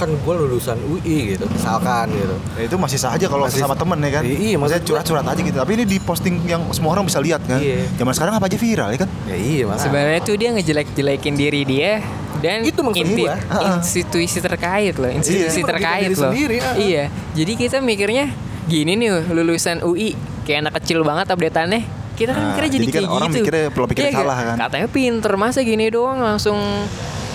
[0.00, 3.72] kan gue lulusan UI gitu misalkan gitu Ya, itu masih sah aja kalau Masih- sama
[3.74, 4.22] temen ya kan.
[4.22, 5.54] Iya, iya, Maksudnya curhat-curhat aja gitu.
[5.54, 7.56] Tapi ini di posting yang semua orang bisa lihat kan.
[7.56, 7.84] Iya.
[7.94, 9.08] Zaman sekarang apa aja viral ya kan?
[9.24, 11.92] ya iya mas Sebenarnya tuh dia ngejelek-jelekin diri dia
[12.38, 13.36] dan Itu maksud inti- gua.
[13.76, 15.68] institusi terkait loh, institusi Iya.
[15.68, 16.22] terkait Diri loh.
[16.26, 16.74] sendiri, ah.
[16.74, 17.04] Iya.
[17.32, 18.24] Jadi kita mikirnya
[18.66, 21.82] gini nih lulusan UI kayak anak kecil banget updateannya.
[22.12, 23.38] Kita kan Nah, mikirnya jadi, jadi kan kayak orang gitu.
[23.38, 24.56] mikirnya pola pikirnya Iya salah kan.
[24.60, 26.58] Katanya pinter masa gini doang langsung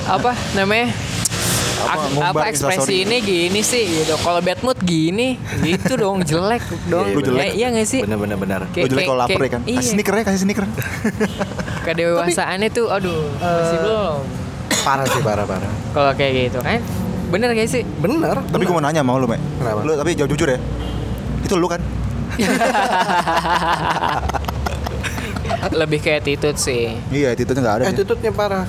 [0.06, 0.94] apa namanya?
[1.76, 4.16] Apa, apa ekspresi ini gini sih gitu.
[4.16, 7.12] Kalau bad mood gini, gitu dong jelek dong.
[7.12, 7.44] Iya, jelek.
[7.44, 8.00] Ya, iya gak sih?
[8.02, 9.62] bener bener bener Lo jelek kalau lapar ya kan.
[9.68, 9.78] iya.
[9.84, 10.66] Kasih sneaker ya, kasih sneaker.
[11.86, 14.18] Kedewasaannya tuh aduh, masih belum.
[14.82, 16.80] parah sih parah parah Kalau kayak gitu kan.
[17.26, 17.84] Bener gak sih?
[18.00, 19.42] bener tapi gue mau nanya mau lu, Mek.
[19.60, 19.80] Kenapa?
[19.84, 20.60] Lu tapi jawab jujur ya.
[21.44, 21.82] Itu lu kan?
[25.80, 26.94] Lebih kayak attitude sih.
[27.10, 27.84] Iya, itu nggak ada.
[27.90, 28.66] attitude-nya parah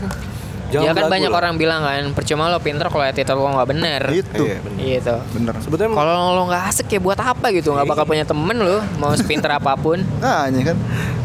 [0.69, 1.39] ya kan banyak lah.
[1.39, 4.03] orang bilang kan, percuma lo pinter kalau attitude lo nggak bener.
[4.09, 4.43] Itu.
[4.43, 4.83] Iya, bener.
[4.83, 5.15] Gitu.
[5.33, 5.55] Bener.
[5.59, 7.71] sebetulnya Kalau lo nggak asik ya buat apa gitu?
[7.71, 10.03] Nggak bakal punya temen lo, mau sepinter apa pun.
[10.19, 10.77] Nah, ya kan.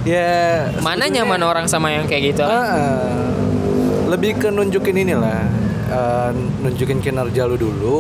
[0.03, 0.29] ya
[0.79, 2.43] Mana nyaman orang sama yang kayak gitu?
[2.43, 3.31] Ah,
[4.05, 5.41] lebih ke nunjukin inilah
[5.87, 6.29] eh,
[6.59, 7.95] nunjukin kinerja lu dulu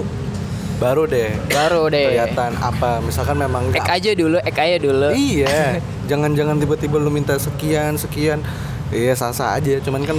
[0.75, 2.09] baru deh Baru deh.
[2.09, 5.13] kelihatan apa misalkan memang Ek aja dulu, ek aja dulu.
[5.13, 5.77] iya
[6.09, 8.41] jangan-jangan tiba-tiba lu minta sekian sekian
[8.89, 10.17] iya sah-sah aja cuman kan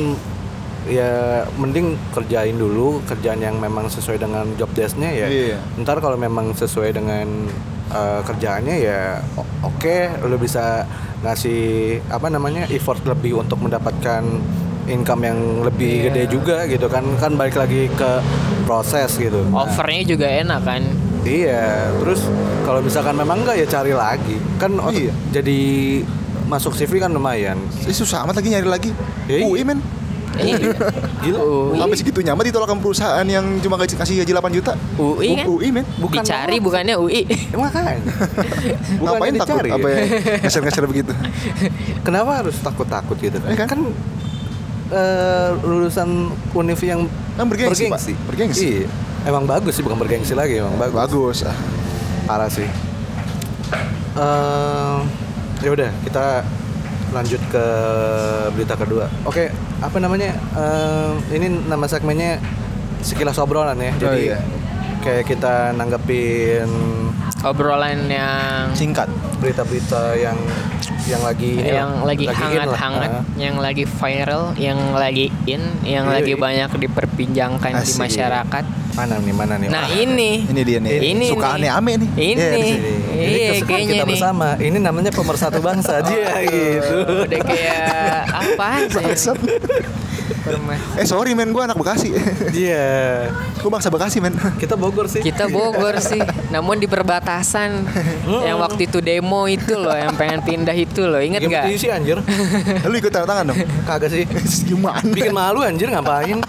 [0.84, 1.12] ya
[1.54, 5.58] mending kerjain dulu kerjaan yang memang sesuai dengan job desk-nya ya Iya.
[5.78, 7.46] ntar kalau memang sesuai dengan
[7.88, 9.22] eh, kerjaannya ya
[9.62, 10.82] oke lu bisa
[11.22, 11.62] ngasih
[12.08, 14.26] apa namanya effort lebih untuk mendapatkan
[14.84, 16.04] income yang lebih Iya.
[16.10, 18.10] gede juga gitu kan kan balik lagi ke
[18.62, 20.82] proses gitu Nah, Offernya juga enak kan.
[21.22, 22.26] Iya, terus
[22.62, 24.34] kalau misalkan memang enggak ya cari lagi.
[24.58, 25.14] Kan Iya.
[25.30, 25.58] jadi
[26.44, 27.54] masuk CV kan lumayan.
[27.78, 28.90] Ini susah amat lagi nyari lagi.
[29.30, 29.44] Ya, iya.
[29.44, 29.78] UI men.
[30.32, 30.72] Iya.
[31.20, 31.38] Gila.
[31.38, 31.76] UI.
[31.76, 34.72] Sampai segitunya amat ditolak sama perusahaan yang cuma gaji kasih gaji 8 juta.
[34.96, 35.46] UI kan?
[35.46, 35.84] UI men.
[36.00, 36.64] Bukan Dicari apa.
[36.64, 37.20] bukannya UI.
[37.52, 37.96] Makanya.
[39.00, 39.70] Bukan Ngapain yang takut dicari.
[39.72, 40.00] apa ya
[40.42, 41.12] ngeser-ngeser begitu?
[42.00, 43.36] Kenapa harus takut-takut gitu?
[43.44, 43.68] Eh, kan?
[43.68, 43.80] kan
[44.88, 46.08] eh, lulusan
[46.52, 48.00] univ yang Kan bergengsi, Pak.
[48.28, 48.84] Bergengsi.
[48.84, 48.88] Iya.
[49.22, 50.96] Emang bagus sih, bukan bergengsi lagi, emang bagus.
[50.96, 51.38] Bagus.
[51.44, 51.56] Ah.
[52.24, 52.66] Parah sih.
[54.12, 54.96] Eh,
[55.60, 56.42] ya udah, kita
[57.12, 57.64] lanjut ke
[58.56, 59.06] berita kedua.
[59.28, 60.32] Oke, apa namanya?
[60.56, 62.40] Eh, ini nama segmennya
[63.04, 63.92] sekilas obrolan ya.
[63.92, 64.38] Oh, Jadi iya.
[65.04, 66.68] kayak kita nanggepin
[67.42, 69.10] Obrolan yang Singkat.
[69.38, 70.38] berita-berita yang
[71.02, 73.24] yang lagi ini yang lah, lagi hangat-hangat, Ah.
[73.34, 76.38] yang lagi viral, yang lagi in, yang Iya, lagi iya.
[76.38, 78.64] banyak diperbincangkan di masyarakat.
[78.92, 79.66] mana nih mana nih?
[79.66, 79.90] Nah Ah.
[79.90, 80.90] ini, Ini dia nih.
[81.02, 81.70] Ini Sukaannya nih.
[81.74, 82.10] ame nih.
[82.14, 82.92] ini, sini.
[83.10, 84.12] ini iya kesukaan kita nih.
[84.14, 84.48] bersama.
[84.54, 86.96] Ini namanya pemersatu bangsa dia gitu.
[87.24, 87.82] Udah kayak
[88.30, 89.34] apa sih?
[90.42, 90.98] Bangsat.
[90.98, 92.10] Eh sorry men, gue anak Bekasi.
[92.66, 93.30] Iya.
[93.56, 94.34] gue bangsa Bekasi men.
[94.58, 95.22] Kita Bogor sih.
[95.22, 96.18] Kita Bogor sih,
[96.50, 97.86] namun di perbatasan
[98.48, 101.64] yang waktu itu demo itu loh, yang pengen pindah itu loh, inget Bikin gak?
[101.70, 102.18] petisi anjir.
[102.90, 103.58] Lu ikut tanda tangan dong.
[103.86, 104.26] Kagak sih.
[104.66, 105.06] Gimana?
[105.06, 106.42] Bikin malu anjir ngapain?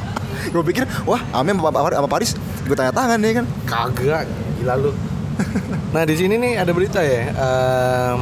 [0.49, 2.33] Gue pikir, wah Ame sama, Paris
[2.65, 3.45] gue tanya tangan nih kan.
[3.65, 4.23] Kagak,
[4.59, 4.91] gila lu.
[5.93, 7.29] Nah di sini nih ada berita ya.
[7.29, 8.21] Em,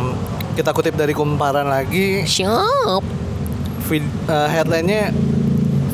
[0.56, 2.28] kita kutip dari kumparan lagi.
[2.28, 3.04] Siap.
[3.88, 5.12] Vid- eh, headline-nya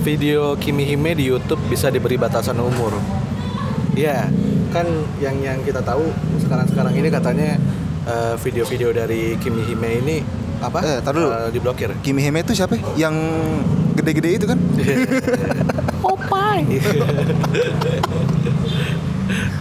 [0.07, 2.95] video Kimi Hime di YouTube bisa diberi batasan umur.
[3.91, 4.31] Iya,
[4.71, 4.87] kan
[5.19, 6.07] yang yang kita tahu
[6.47, 7.59] sekarang-sekarang ini katanya
[8.07, 10.17] eh, video-video dari Kimi Hime ini
[10.63, 10.79] apa?
[10.79, 11.27] Eh, tar dulu.
[11.27, 11.91] Eh, diblokir.
[11.99, 12.79] Kimi Hime itu siapa?
[12.95, 13.19] Yang
[13.99, 14.55] gede-gede itu kan?
[16.03, 16.79] Popeye.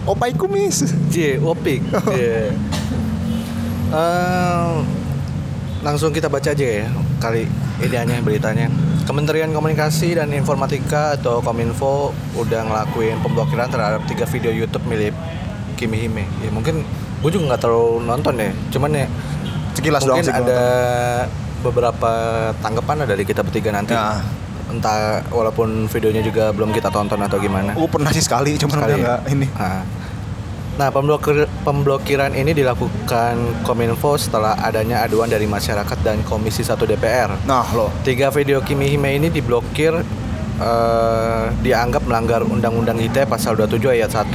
[0.07, 0.95] Opai kumis.
[1.11, 1.83] J, Opik.
[2.15, 2.55] Iya.
[3.91, 4.73] Eh,
[5.83, 6.87] langsung kita baca aja ya
[7.19, 7.43] kali
[7.83, 8.71] ideanya beritanya.
[9.07, 15.15] Kementerian Komunikasi dan Informatika atau Kominfo udah ngelakuin pemblokiran terhadap tiga video YouTube milik
[15.79, 16.27] Kimi Hime.
[16.43, 16.83] Ya mungkin
[17.23, 18.51] gue juga nggak terlalu nonton ya.
[18.75, 19.07] Cuman ya
[19.77, 20.63] Sekilas doang mungkin sih gua ada
[21.61, 22.11] beberapa
[22.59, 23.93] tanggapan dari kita bertiga nanti.
[23.93, 24.19] Ya.
[24.67, 27.71] Entah walaupun videonya juga belum kita tonton atau gimana.
[27.77, 29.05] Gue pernah sih sekali, cuman Sekali udah ya?
[29.05, 29.47] nggak ini.
[29.55, 29.81] Nah,
[30.77, 37.33] nah pemblokir, pemblokiran ini dilakukan Kominfo setelah adanya aduan dari masyarakat dan Komisi 1 DPR.
[37.49, 39.97] Nah lo, Tiga video Kimi Hime ini diblokir
[40.61, 44.29] eh, dianggap melanggar Undang-Undang ITE pasal 27 ayat 1.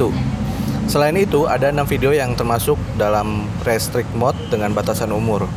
[0.91, 5.47] Selain itu, ada enam video yang termasuk dalam restrict mode dengan batasan umur.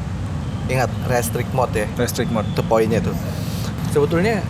[0.70, 2.46] Ingat, restrict mode ya restrict mode.
[2.51, 3.14] itu poinnya tuh
[3.96, 4.44] sebetulnya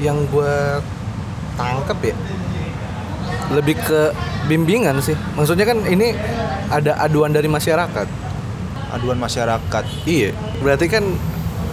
[0.00, 0.80] yang gue
[1.60, 2.16] tangkep ya
[3.50, 4.14] lebih ke
[4.46, 6.14] bimbingan sih maksudnya kan ini
[6.70, 8.06] ada aduan dari masyarakat
[8.92, 9.84] Aduan masyarakat.
[10.04, 11.04] iya berarti kan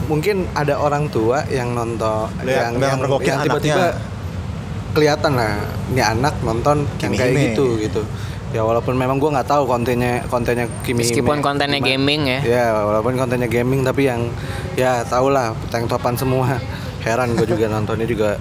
[0.08, 4.96] mungkin ada orang tua yang nonton Lihat, yang yang yang, tiba-tiba anaknya.
[4.96, 5.54] kelihatan lah
[5.92, 7.50] ini anak nonton yang kayak Kimi-hime.
[7.54, 8.02] gitu gitu
[8.50, 12.40] ya walaupun memang gua nggak tahu kontennya kontennya Kimi Meskipun kontennya gaming ya.
[12.42, 14.26] ya walaupun kontennya gaming tapi yang
[14.74, 16.58] ya tau lah tank topan semua
[17.06, 18.36] heran gue juga nontonnya juga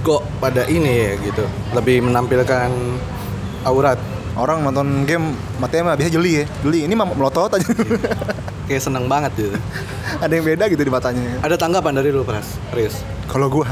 [0.00, 2.70] kok pada ini ya gitu lebih menampilkan
[3.64, 4.00] aurat
[4.38, 6.44] Orang nonton game matanya mah biasa jeli ya.
[6.62, 7.66] Jeli ini mah melotot aja.
[8.70, 9.58] kayak seneng banget gitu
[10.24, 11.42] ada yang beda gitu di matanya.
[11.42, 13.66] ada tanggapan dari lu Pras Riz Kalau gua,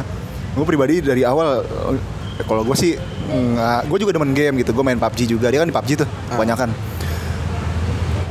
[0.58, 2.98] gua pribadi dari awal eh, kalau gua sih
[3.30, 4.74] nggak, gua juga demen game gitu.
[4.74, 5.54] Gua main PUBG juga.
[5.54, 6.34] Dia kan di PUBG tuh Ah.
[6.34, 6.74] kebanyakan.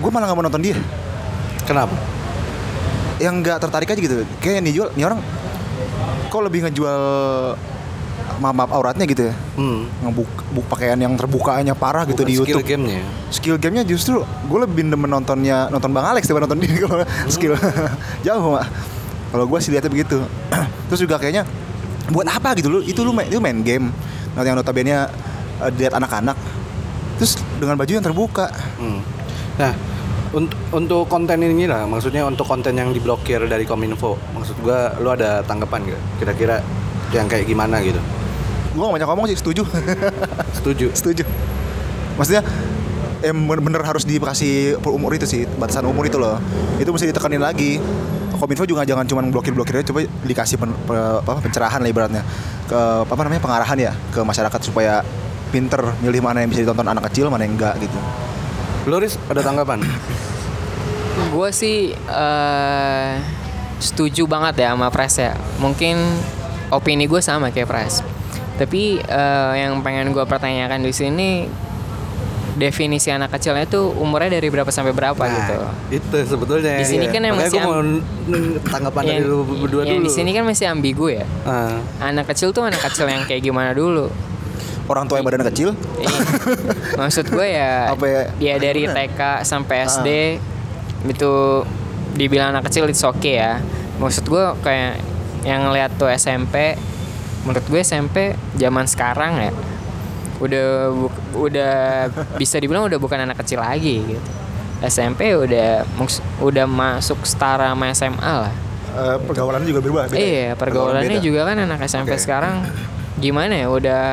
[0.04, 0.76] Gua malah nggak mau nonton dia.
[1.64, 1.96] kenapa
[3.24, 4.16] Yang nggak tertarik aja gitu.
[4.44, 5.20] Kayak yang dijual, ini orang
[6.28, 7.02] kok lebih ngejual
[8.38, 9.34] maaf, maaf auratnya gitu ya.
[9.58, 9.80] hmm.
[10.06, 12.68] Ngebuk, buk pakaian yang terbukanya parah gitu Bukan di skill YouTube.
[12.68, 16.98] gamenya skill gamenya justru gue lebih demen nontonnya nonton bang Alex daripada nonton dia kalau
[17.28, 17.54] skill
[18.26, 18.66] jauh mak
[19.28, 20.18] kalau gue sih lihatnya begitu
[20.88, 21.44] terus juga kayaknya
[22.08, 23.92] buat apa gitu lu itu lu main itu main game
[24.32, 25.08] nah, yang notabene uh,
[25.74, 26.38] dilihat anak-anak
[27.18, 28.48] terus dengan baju yang terbuka
[28.78, 29.02] Hmm.
[29.58, 29.74] Nah,
[30.30, 35.10] untuk untuk konten ini lah, maksudnya untuk konten yang diblokir dari Kominfo, maksud gua lu
[35.10, 36.02] ada tanggapan gak?
[36.22, 36.56] Kira-kira
[37.10, 37.98] yang kayak gimana gitu?
[38.78, 39.66] Gue gak banyak ngomong sih setuju
[40.62, 40.94] Setuju?
[40.94, 41.24] setuju
[42.14, 42.46] maksudnya
[43.26, 46.38] eh bener-bener harus dikasih umur itu sih batasan umur itu loh
[46.78, 47.82] itu mesti ditekanin lagi
[48.38, 52.22] Kominfo juga jangan cuma blokir-blokir aja coba dikasih pen- pe- apa, pencerahan lah ibaratnya
[52.70, 55.02] ke apa namanya pengarahan ya ke masyarakat supaya
[55.50, 57.98] pinter milih mana yang bisa ditonton anak kecil mana yang enggak gitu
[58.88, 59.84] Lu Riz, ada tanggapan?
[61.34, 63.10] Gue sih eh,
[63.84, 65.36] setuju banget ya sama Pres ya.
[65.60, 66.00] Mungkin
[66.72, 68.00] opini gue sama kayak Pres.
[68.58, 71.30] Tapi eh, yang pengen gue pertanyakan di sini
[72.56, 75.56] definisi anak kecilnya tuh umurnya dari berapa sampai berapa Nah, gitu.
[75.94, 76.74] Itu sebetulnya.
[76.76, 77.84] Di sini kan yang Makanya masih gua mau
[78.66, 80.06] tanggapan dari Yang- lu berdua yang dulu.
[80.06, 81.26] di sini kan masih ambigu ya.
[81.44, 84.10] Ah, Anak kecil tuh anak kecil yang kayak gimana dulu?
[84.88, 86.16] orang tua yang badan kecil Iya.
[86.96, 88.22] Maksud gue ya, Apa ya?
[88.34, 90.40] dia dari TK sampai SD
[91.06, 91.34] itu
[92.16, 93.60] dibilang anak kecil itu oke ya.
[94.00, 95.04] Maksud gue kayak
[95.44, 96.80] yang ngeliat tuh SMP,
[97.46, 99.52] menurut gue SMP zaman sekarang ya
[100.38, 100.94] udah
[101.34, 101.76] udah
[102.38, 104.30] bisa dibilang udah bukan anak kecil lagi gitu.
[104.86, 105.82] SMP udah
[106.38, 108.54] udah masuk setara sama SMA lah.
[108.98, 110.22] Eh, pergaulannya juga berubah beda ya?
[110.22, 111.26] Iya, pergaulannya beda.
[111.26, 112.22] juga kan anak SMP Oke.
[112.22, 112.66] sekarang
[113.18, 113.68] gimana ya?
[113.74, 114.06] Udah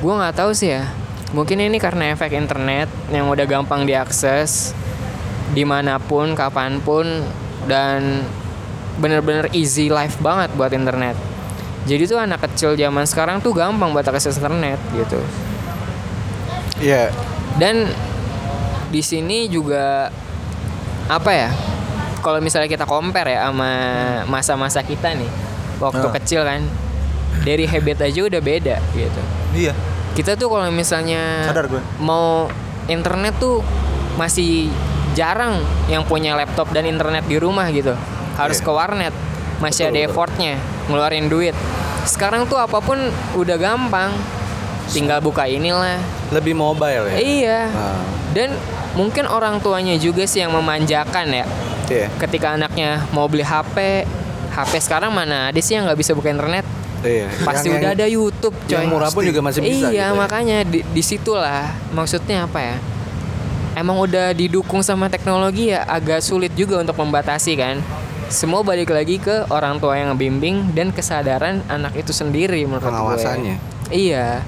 [0.00, 0.88] gua nggak tahu sih ya.
[1.36, 4.72] Mungkin ini karena efek internet yang udah gampang diakses
[5.52, 7.04] di mana pun, kapan pun
[7.68, 8.24] dan
[8.96, 11.16] bener-bener easy life banget buat internet.
[11.88, 15.16] Jadi tuh anak kecil zaman sekarang tuh gampang buat akses internet gitu.
[16.78, 17.10] Iya.
[17.56, 17.88] Dan
[18.88, 20.12] di sini juga
[21.08, 21.50] apa ya?
[22.18, 23.72] Kalau misalnya kita compare ya sama
[24.26, 25.30] masa-masa kita nih,
[25.78, 26.12] waktu Ah.
[26.12, 26.60] kecil kan,
[27.40, 29.22] dari habit aja udah beda gitu.
[29.54, 29.72] iya
[30.10, 31.78] Kita tuh kalau misalnya Sadar gue.
[31.96, 32.50] mau
[32.84, 33.62] internet tuh
[34.14, 34.66] masih
[35.14, 37.94] jarang yang punya laptop dan internet di rumah gitu.
[38.34, 38.66] Harus Iya.
[38.66, 39.14] ke warnet,
[39.58, 40.08] masih Betul, ada betul.
[40.10, 40.52] effortnya,
[40.90, 41.54] ngeluarin duit.
[42.08, 42.96] Sekarang tuh apa pun
[43.36, 44.16] udah gampang,
[44.88, 46.00] tinggal buka inilah.
[46.32, 47.16] Lebih mobile ya.
[47.16, 47.60] Iya.
[47.70, 48.00] Ah,
[48.32, 48.56] Dan
[48.92, 51.44] mungkin orang tuanya juga sih yang memanjakan ya.
[51.86, 52.08] Iya.
[52.16, 54.04] Ketika anaknya mau beli HP,
[54.48, 56.64] HP sekarang mana ada sih yang nggak bisa buka internet?
[57.00, 57.28] Iya.
[57.44, 58.74] Pasti Yang- udah yang- ada YouTube, coy.
[58.74, 59.86] Yang murah pun juga masih bisa.
[59.86, 60.18] Iya, gitu ya.
[60.18, 62.76] makanya di, di situlah maksudnya apa ya?
[63.78, 67.78] Emang udah didukung sama teknologi ya agak sulit juga untuk membatasi kan.
[68.28, 72.92] Semua balik lagi ke orang tua yang ngebimbing dan kesadaran anak itu sendiri menurut gue.
[72.92, 73.56] Pengawasannya.
[73.88, 74.44] Iya.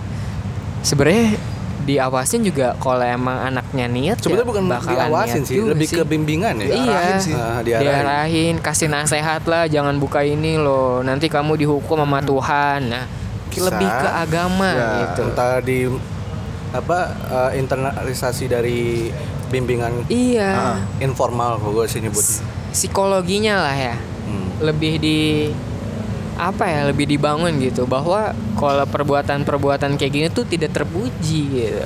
[0.80, 1.40] Sebenarnya
[1.80, 6.60] diawasin juga kalau emang anaknya niat Sebenarnya ya bukan bakalan diawasin sih, lebih ke bimbingan
[6.60, 6.68] ya.
[6.68, 7.34] Iya, Diarahin sih.
[7.34, 7.88] Ah, diarahin.
[7.88, 8.54] diarahin.
[8.60, 12.80] kasih nasihat lah, jangan buka ini loh, nanti kamu dihukum sama Tuhan.
[12.84, 13.04] Nah,
[13.48, 13.64] Bisa.
[13.66, 15.22] lebih ke agama Ya, gitu.
[15.24, 15.78] Entah di
[16.70, 19.08] apa eh, internalisasi dari
[19.48, 20.78] bimbingan Iya, Ah.
[21.00, 22.59] informal gue sih nyebutnya.
[22.70, 24.48] Psikologinya lah ya, Hmm.
[24.60, 25.18] lebih di
[26.34, 31.84] apa ya, lebih dibangun gitu bahwa kalau perbuatan-perbuatan kayak gini tuh tidak terpuji gitu.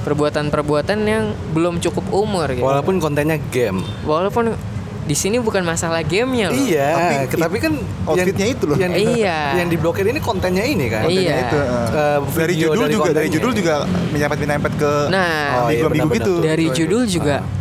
[0.00, 2.62] Perbuatan-perbuatan yang belum cukup umur gitu.
[2.62, 3.84] Walaupun kontennya game.
[4.02, 4.56] Walaupun
[5.02, 6.56] di sini bukan masalah gamenya loh.
[6.56, 6.88] Iya,
[7.26, 7.72] Tapi- tapi, kan
[8.06, 8.76] outfitnya itu loh.
[8.78, 9.38] Yang, Iya.
[9.58, 11.04] Yang diblokir ini kontennya ini kan.
[11.04, 11.36] Iya.
[11.42, 11.88] itu eh.
[11.90, 13.34] Eh, dari video judul dari juga dari kontennya.
[13.34, 13.74] judul juga
[14.08, 17.59] menyempet menyempet ke Nah, Oh, iya, minggu-minggu gitu dari judul juga Ah.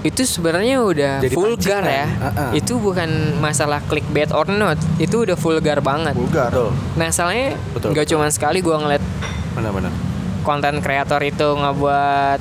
[0.00, 2.08] Itu sebenarnya udah Jadi vulgar ya.
[2.08, 2.50] Heeh.
[2.56, 6.14] Itu bukan masalah clickbait or not, itu udah vulgar banget.
[6.14, 6.72] vulgar Betul.
[6.94, 9.04] Masalahnya Betul, nggak cuma sekali gua ngeliat
[9.52, 9.92] Benar-benar.
[10.40, 12.40] konten kreator itu ngebuat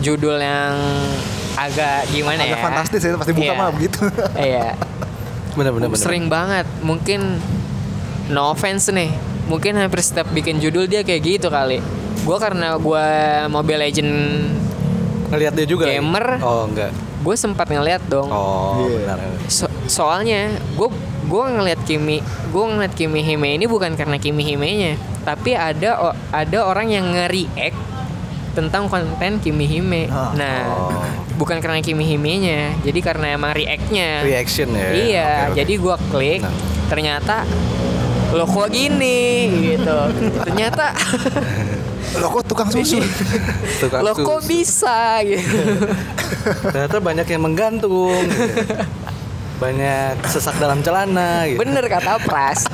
[0.00, 0.78] judul yang
[1.52, 2.62] agak gimana agak ya?
[2.62, 3.58] fantastis ya pasti buka Iya.
[3.58, 4.00] mah begitu
[4.48, 4.68] Iya.
[5.52, 5.88] Benar-benar.
[5.90, 5.98] benar.
[6.00, 6.66] Sering banget.
[6.80, 7.42] Mungkin
[8.28, 9.10] no offense nih.
[9.44, 11.82] Mungkin hampir setiap bikin judul dia kayak gitu kali.
[12.22, 13.02] Gua karena gua
[13.48, 14.12] Mobile Legend
[15.30, 15.84] Ngelihat dia juga.
[15.86, 16.26] Gamer.
[16.40, 16.90] Oh, enggak.
[17.20, 18.28] gue sempat ngeliat dong.
[18.28, 19.12] Oh, Iya.
[19.12, 19.18] benar.
[19.46, 20.88] So- soalnya gue
[21.22, 26.58] gue ngeliat Kimi gue ngeliat Kimi Hime ini bukan karena Kimi Hime-nya tapi ada ada
[26.60, 27.74] orang yang nge-react
[28.50, 30.30] tentang konten Kimi Hime Ah.
[30.32, 31.02] nah Oh.
[31.36, 34.88] bukan karena Kimi Hime-nya jadi karena emang react-nya Reaction ya.
[34.90, 35.54] iya oke.
[35.56, 36.54] jadi gue klik Nah.
[36.86, 37.46] ternyata
[38.30, 39.20] lo kok gini
[39.70, 39.98] gitu
[40.40, 40.94] ternyata
[42.12, 42.98] lo kok tukang susu
[43.78, 44.48] Tukang lo kok susu.
[44.48, 45.58] bisa gitu
[46.64, 48.16] Ternyata banyak yang menggantung.
[48.22, 48.48] gitu.
[49.58, 51.60] Banyak sesak dalam celana gitu.
[51.60, 52.64] Bener kata Pras.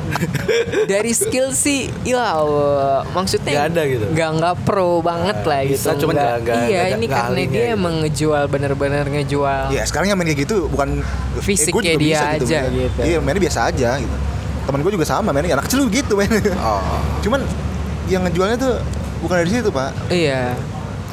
[0.86, 3.02] Dari skill sih, ya Allah.
[3.10, 4.04] maksudnya Nggak ada gitu.
[4.08, 6.06] Nggak nggak pro banget lah Bisa, gitu.
[6.06, 7.74] cuman Nggak- nggak- nggak- Iya nggak- ini nggak karena dia gitu.
[7.74, 9.62] emang ngejual bener-bener ngejual.
[9.68, 10.88] ya sekarang yang main kayak gitu bukan
[11.36, 12.72] Fisiknya gua juga dia bisa aja men.
[12.72, 13.00] gitu.
[13.02, 14.16] iya mainnya biasa aja gitu
[14.62, 16.82] temen gue juga sama mainnya anak kecil gitu main Oh.
[17.20, 17.42] cuman
[18.06, 18.74] yang ngejualnya tuh
[19.18, 20.52] bukan dari situ pak Iya.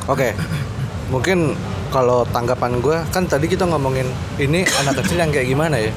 [0.06, 0.36] Oke.
[1.08, 1.56] Mungkin
[1.88, 5.94] kalau tanggapan gue kan tadi kita ngomongin ini anak kecil yang kayak gimana ya?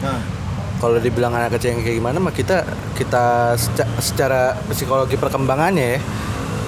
[0.76, 6.00] Kalau dibilang anak kecil yang kayak gimana mah kita kita seca- secara psikologi perkembangannya ya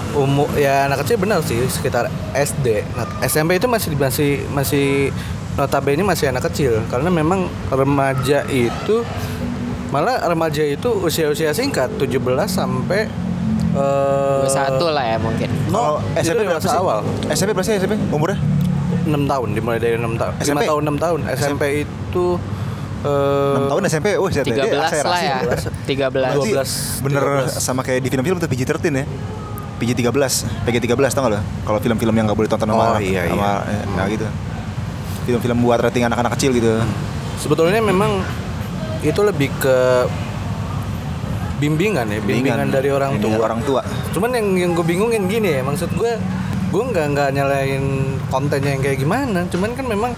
[0.08, 2.80] umur ya anak kecil benar sih sekitar SD.
[2.94, 4.86] Nah, SMP itu masih masih masih
[5.54, 9.04] notabene masih anak kecil karena memang remaja itu
[9.88, 13.04] malah remaja itu usia-usia singkat 17 sampai
[13.78, 15.48] eh, 21 lah ya mungkin.
[15.68, 16.98] No, Kalau SMP berapa awal.
[17.30, 18.38] SMP berapa sih SMP umurnya
[19.04, 20.32] 6 tahun dimulai dari 6 tahun.
[20.36, 20.62] 5 SMP?
[20.66, 21.18] tahun 6 tahun.
[21.32, 22.26] SMP itu
[22.98, 24.74] eh 6 tahun SMP oh saya 13
[25.06, 25.36] lah ya.
[25.86, 26.10] 13.
[26.10, 27.06] Berarti 12.
[27.06, 27.62] bener 13.
[27.62, 29.06] sama kayak di film-film tuh PG-13 ya
[29.78, 30.10] PG-13
[30.66, 33.62] PG-13 tau gak lo kalau film-film yang gak boleh tonton sama Oh, anak iya, sama
[33.62, 33.78] iya.
[33.78, 34.26] eh, nah gitu
[35.22, 36.82] film-film buat rating anak-anak kecil gitu
[37.38, 38.18] Sebetulnya memang
[38.98, 39.78] itu lebih ke
[41.58, 43.46] bimbingan ya, bimbingan, dari orang Bimbingan tua.
[43.46, 43.80] orang tua
[44.14, 46.14] Cuman yang yang gue bingungin gini ya, maksud gue
[46.68, 47.84] gue nggak nggak nyalain
[48.28, 50.12] kontennya yang kayak gimana, cuman kan memang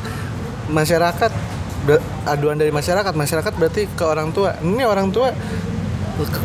[0.68, 1.32] masyarakat
[2.26, 4.52] aduan dari masyarakat, masyarakat berarti ke orang tua.
[4.60, 5.32] Ini orang tua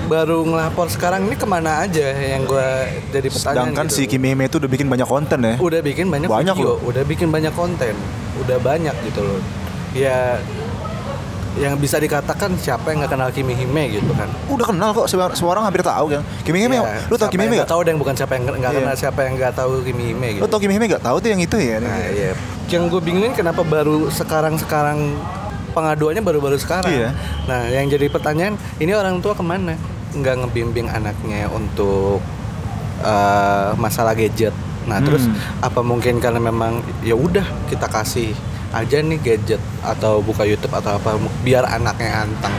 [0.08, 2.68] baru ngelapor sekarang ini ke mana aja yang gue
[3.12, 3.96] jadi pertanyaan sedangkan gitu.
[4.00, 6.88] si Kimi Hime itu udah bikin banyak konten ya udah bikin banyak, Banyak video, loh.
[6.88, 7.92] udah bikin banyak konten,
[8.40, 9.40] udah banyak gitu loh.
[9.92, 10.40] Ya
[11.56, 14.28] yang bisa dikatakan siapa yang nggak kenal Kimi Hime gitu kan?
[14.46, 17.42] udah kenal kok semua, semua orang hampir tahu kan Kimi Hime Ya, lu tau Kimi
[17.42, 17.72] yang Hime nggak gak?
[17.72, 18.78] tahu dan bukan siapa yang nggak Iya.
[18.78, 20.42] kenal siapa yang nggak tahu Kimi Hime gitu.
[20.42, 22.32] lu tau Kimi Hime gak tahu tuh yang itu ya Nah, iya.
[22.66, 25.16] Yang gue bingungin kenapa baru sekarang-sekarang
[25.72, 26.88] pengaduannya baru-baru sekarang.
[26.90, 27.10] Iya.
[27.46, 29.76] Nah, yang jadi pertanyaan, ini orang tua ke mana?
[30.12, 32.24] Nggak ngebimbing anaknya untuk
[32.98, 34.56] eh, masalah gadget.
[34.86, 35.36] Nah, terus Hmm.
[35.62, 38.32] apa mungkin karena memang ya udah kita kasih
[38.72, 42.56] aja nih gadget atau buka YouTube atau apa biar anaknya anteng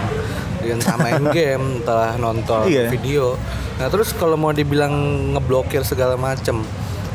[0.58, 2.88] dengan main game, telah nonton Iya.
[2.88, 3.34] video.
[3.76, 4.90] Nah, terus kalau mau dibilang
[5.32, 6.62] ngeblokir segala macem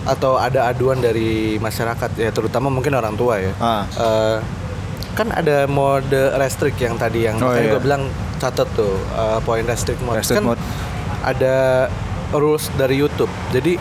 [0.02, 3.52] atau ada aduan dari masyarakat ya terutama mungkin orang tua ya.
[3.58, 3.84] Ah.
[3.86, 4.38] Eh,
[5.12, 7.72] kan ada mode restrict yang tadi yang Oh, tadi iya.
[7.72, 10.64] gue bilang catat tuh eh, poin restrict mode Restrict kan mode.
[11.22, 11.86] ada
[12.32, 13.76] rules dari YouTube jadi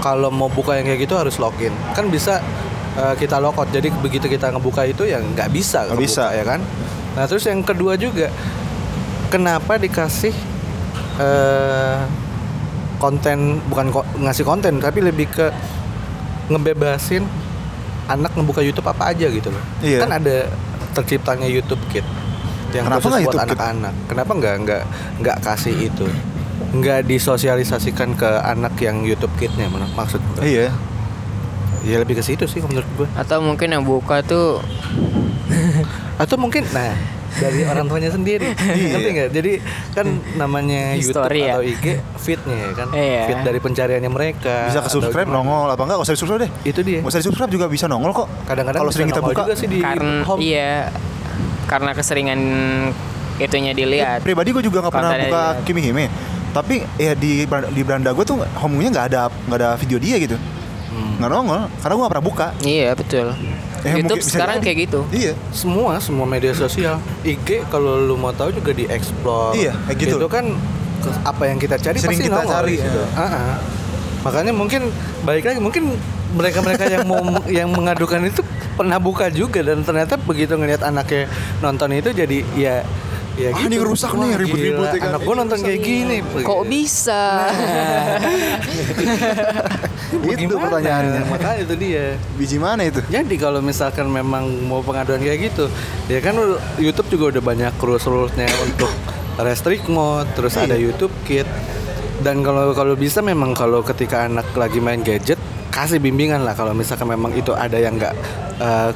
[0.00, 2.42] kalau mau buka yang kayak gitu harus login kan bisa
[2.94, 6.24] eh, kita logout jadi begitu kita ngebuka itu ya nggak bisa Nggak bisa.
[6.30, 6.60] ya kan
[7.12, 8.32] nah terus yang kedua juga
[9.28, 10.32] kenapa dikasih
[11.18, 11.98] eh,
[12.96, 15.46] konten bukan ko- ngasih konten tapi lebih ke
[16.48, 17.24] ngebebasin
[18.04, 19.62] anak ngebuka YouTube apa aja gitu loh.
[19.80, 20.02] Iya.
[20.02, 20.50] Kan ada
[20.92, 22.04] terciptanya YouTube Kid
[22.72, 23.94] yang Kenapa khusus buat anak-anak.
[24.06, 24.82] Kenapa nggak nggak
[25.18, 26.06] nggak kasih itu?
[26.72, 30.42] Nggak disosialisasikan ke anak yang YouTube Kidnya maksud gue.
[30.44, 30.68] iya
[31.82, 33.08] Ya lebih ke situ sih menurut gue.
[33.12, 34.62] Atau mungkin yang buka tuh
[36.22, 36.94] Atau mungkin nah
[37.32, 38.44] dari orang tuanya sendiri.
[38.92, 39.28] Ngerti nggak?
[39.32, 39.52] Jadi
[39.90, 41.52] kan namanya YouTube History ya?
[41.56, 41.84] atau IG
[42.16, 42.88] feednya ya kan.
[42.92, 43.22] Iya.
[43.24, 44.56] Feed dari pencariannya mereka.
[44.68, 47.00] bisa ke subscribe nongol apa enggak gak usah di subscribe deh Itu dia.
[47.00, 49.66] gak usah di subscribe juga bisa nongol kok Kadang-kadang kalau sering kita buka juga sih
[49.66, 50.40] di karena home.
[50.40, 50.92] iya
[51.64, 52.40] karena keseringan
[53.40, 54.20] itunya dilihat.
[54.20, 55.44] pribadi gue juga nggak pernah buka.
[55.64, 56.06] Kimi Hime
[56.52, 60.36] tapi ya di di beranda gue tuh home-nya nggak ada nggak ada video dia gitu
[61.02, 61.18] Hmm.
[61.18, 63.26] nggak nongol karena gue nggak pernah buka Iya betul.
[63.82, 65.00] Eh, YouTube mungkin sekarang kayak gitu.
[65.10, 69.98] iya semua semua media sosial IG kalau lu mau tahu juga di explore Iya, kayak
[69.98, 70.16] gitu.
[70.16, 70.44] itu kan
[71.20, 72.94] apa yang kita cari Sering pasti kita nongol cari, di situ.
[72.96, 73.06] ya.
[73.12, 73.54] Ah, ah.
[74.22, 74.86] makanya mungkin
[75.20, 75.98] balik lagi mungkin
[76.32, 77.18] mereka mereka yang mau
[77.58, 81.26] yang mengadukan itu pernah buka juga dan ternyata begitu ngelihat anaknya
[81.58, 82.86] nonton itu jadi ya
[83.42, 85.08] ya Ah, ini rusak nih, ribut-ribut ya kan.
[85.10, 87.22] anak gue nonton kayak gini Kok bisa?
[90.12, 90.54] itu Gimana?
[90.62, 92.04] pertanyaannya makanya itu dia
[92.36, 95.64] biji mana itu Jadi kalau misalkan memang mau pengaduan kayak gitu,
[96.06, 96.32] ya kan
[96.76, 98.88] YouTube juga udah banyak rules-rulesnya untuk
[99.34, 100.86] restrict mode, terus ada Iya.
[100.86, 101.44] YouTube Kit.
[102.20, 105.36] Dan kalau kalau bisa memang kalau ketika anak lagi main gadget,
[105.68, 108.12] kasih bimbingan lah kalau misalkan memang itu ada yang nggak
[108.58, 108.90] eh,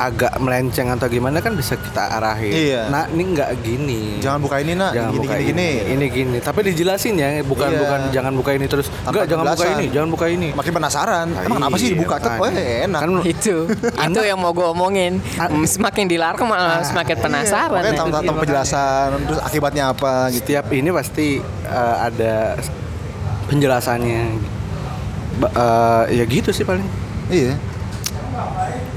[0.00, 2.48] agak melenceng atau gimana kan bisa kita arahin.
[2.50, 2.88] Iya.
[2.88, 4.00] Nah, ini nggak gini.
[4.16, 5.92] jangan buka ini nak Jangan gini, buka gini, ini, gini.
[5.92, 6.38] ini gini.
[6.40, 7.78] Tapi dijelasin ya, bukan Iya.
[7.78, 8.88] bukan jangan buka ini terus.
[8.88, 10.48] Tanpa Enggak, jangan buka ini, jangan buka ini.
[10.50, 13.56] makin penasaran Nah, emang kenapa sih iya, dibuka tuh oh enak Kan itu
[14.06, 18.00] itu yang mau gue omongin An- semakin dilarang malah semakin penasaran Makanya ya.
[18.00, 21.28] tanpa, tanpa Iya, penjelasan terus akibatnya apa gitu setiap ini pasti
[21.66, 22.56] eh, ada
[23.46, 24.22] penjelasannya
[25.38, 26.84] Ba- eh, ya gitu sih paling
[27.28, 27.54] iya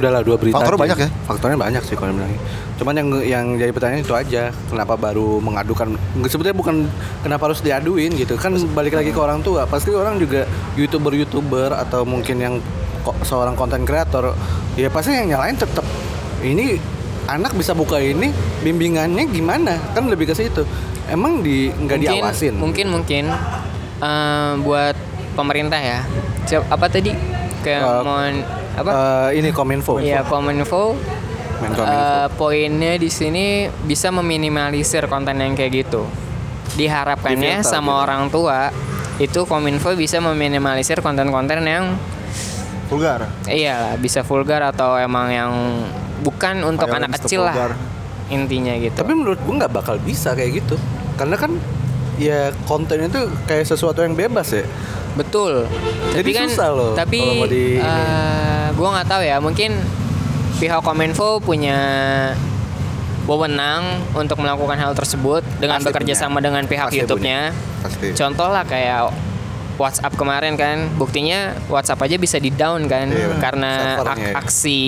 [0.04, 0.84] udahlah dua berita Faktornya aja.
[0.86, 1.10] banyak ya?
[1.24, 2.36] faktornya banyak sih kalau bilang.
[2.74, 5.96] Cuman yang yang jadi pertanyaan itu aja kenapa baru mengadukan?
[6.24, 6.76] Sebetulnya bukan
[7.22, 8.36] kenapa harus diaduin gitu.
[8.36, 9.64] Kan balik lagi ke orang tua.
[9.64, 12.56] Pasti orang juga youtuber youtuber atau mungkin yang
[13.22, 14.32] seorang konten kreator
[14.74, 15.84] ya pasti yang nyalain tetap
[16.40, 16.80] ini
[17.26, 19.80] anak bisa buka ini bimbingannya gimana?
[19.92, 20.68] Kan lebih ke situ.
[21.06, 22.54] Emang di nggak mungkin diawasin?
[22.56, 23.24] mungkin mungkin
[24.00, 24.96] eh, buat
[25.34, 26.00] pemerintah ya.
[26.44, 27.12] Siap- apa tadi?
[27.62, 28.34] Kayak Eh, mohon
[28.74, 28.92] apa
[29.30, 30.98] Eh, ini kominfo Iya, Kominfo.
[31.62, 31.86] Menkominfo.
[31.86, 33.46] eh, poinnya di sini
[33.86, 36.04] bisa meminimalisir konten yang kayak gitu.
[36.74, 38.04] Diharapkannya sama gitu.
[38.04, 38.60] orang tua
[39.22, 41.94] itu Kominfo bisa meminimalisir konten-konten yang
[42.90, 45.52] vulgar iya bisa vulgar atau emang yang
[46.22, 47.74] bukan untuk Violence anak kecil lah
[48.30, 48.94] intinya gitu.
[48.98, 50.76] Tapi menurut gua nggak bakal bisa kayak gitu.
[51.14, 51.54] Karena kan
[52.16, 54.66] ya konten itu kayak sesuatu yang bebas ya.
[55.14, 55.70] Betul.
[56.12, 59.38] Jadi tapi kan, susah loh Tapi kalau di- eh, gua nggak tahu ya.
[59.38, 59.72] Mungkin
[60.58, 61.78] pihak Kominfo punya
[63.24, 66.22] wewenang untuk melakukan hal tersebut dengan Pasti bekerja punya.
[66.22, 67.40] sama dengan pihak Pasti YouTube-nya.
[67.80, 68.08] Pasti.
[68.12, 69.16] Contoh lah kayak
[69.74, 74.34] WhatsApp kemarin kan, buktinya WhatsApp aja bisa di down kan Iya, karena ak- ya.
[74.38, 74.80] aksi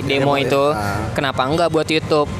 [0.00, 0.46] demo, Demo ya.
[0.46, 0.64] itu.
[0.72, 1.10] Ah.
[1.12, 2.30] Kenapa enggak buat YouTube?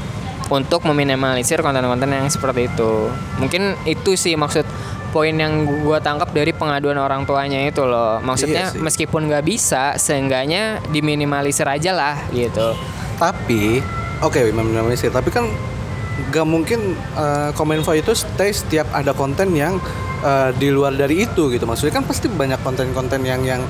[0.46, 3.10] Untuk meminimalisir konten-konten yang seperti itu.
[3.42, 4.62] Mungkin itu sih maksud
[5.10, 8.22] poin yang gua tangkap dari pengaduan orang tuanya itu loh.
[8.22, 8.82] Maksudnya Iya sih.
[8.82, 12.78] meskipun nggak bisa, seenggaknya diminimalisir aja lah gitu.
[13.18, 13.82] Tapi
[14.22, 15.10] oke meminimalisir.
[15.10, 15.50] Tapi kan
[16.30, 19.82] nggak mungkin eh, Kominfo itu stay setiap ada konten yang
[20.22, 21.66] eh, di luar dari itu gitu.
[21.66, 23.62] Maksudnya kan pasti banyak konten-konten yang yang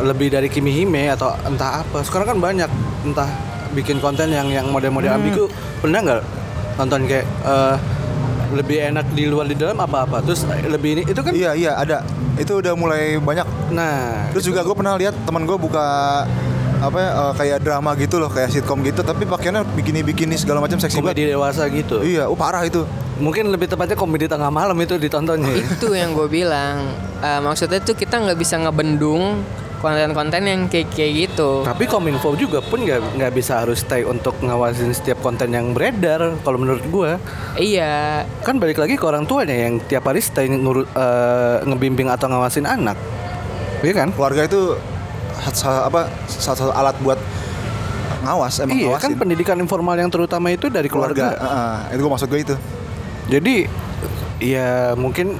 [0.00, 2.00] lebih dari Kimi Hime atau entah apa.
[2.06, 2.70] Sekarang kan banyak
[3.04, 3.28] entah
[3.72, 5.18] bikin konten yang yang model-model Hmm.
[5.18, 5.44] ambigu.
[5.80, 6.20] Pernah nggak
[6.74, 7.76] nonton kayak eh,
[8.52, 10.20] lebih enak di luar di dalam apa-apa.
[10.20, 12.04] Terus eh, lebih ini itu kan iya iya ada
[12.34, 15.84] itu udah mulai banyak nah terus juga gue pernah lihat teman gue buka
[16.80, 20.58] apa ya, eh, kayak drama gitu loh kayak sitkom gitu tapi pakaiannya bikini bikini segala
[20.58, 22.00] macam seksi banget komedi dewasa gitu.
[22.00, 25.46] iya oh parah itu Mungkin lebih tepatnya komedi tengah malam itu ditontonnya.
[25.46, 25.62] ya.
[25.62, 26.88] itu yang gue bilang
[27.20, 29.44] Eh, maksudnya tuh kita nggak bisa ngebendung
[29.82, 34.38] konten-konten yang kayak kayak gitu Tapi Kominfo juga pun nggak nggak bisa harus stay untuk
[34.38, 36.38] ngawasin setiap konten yang beredar.
[36.46, 37.18] Kalau menurut gua
[37.58, 42.30] iya kan balik lagi ke orang tuanya yang tiap hari stay ngurut eh, ngebimbing atau
[42.30, 42.94] ngawasin anak.
[43.82, 44.08] Iya kan?
[44.14, 44.78] keluarga itu
[45.66, 47.18] apa salah satu alat buat
[48.22, 51.34] ngawas emang iya ngawasin kan pendidikan informal yang terutama itu dari keluarga.
[51.34, 52.56] Heeh, itu gue maksud gue itu
[53.26, 53.56] Jadi
[54.38, 55.38] ya mungkin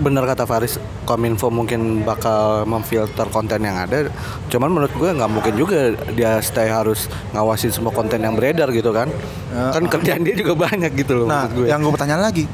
[0.00, 4.08] benar kata Faris Kominfo mungkin bakal memfilter konten yang ada
[4.48, 8.94] cuman menurut gue nggak mungkin juga dia stay harus ngawasin semua konten yang beredar gitu
[8.94, 9.10] kan
[9.52, 12.48] kan kerjaan dia juga banyak gitu loh nah gue yang gue pertanyaan lagi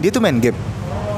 [0.00, 0.56] dia tuh main game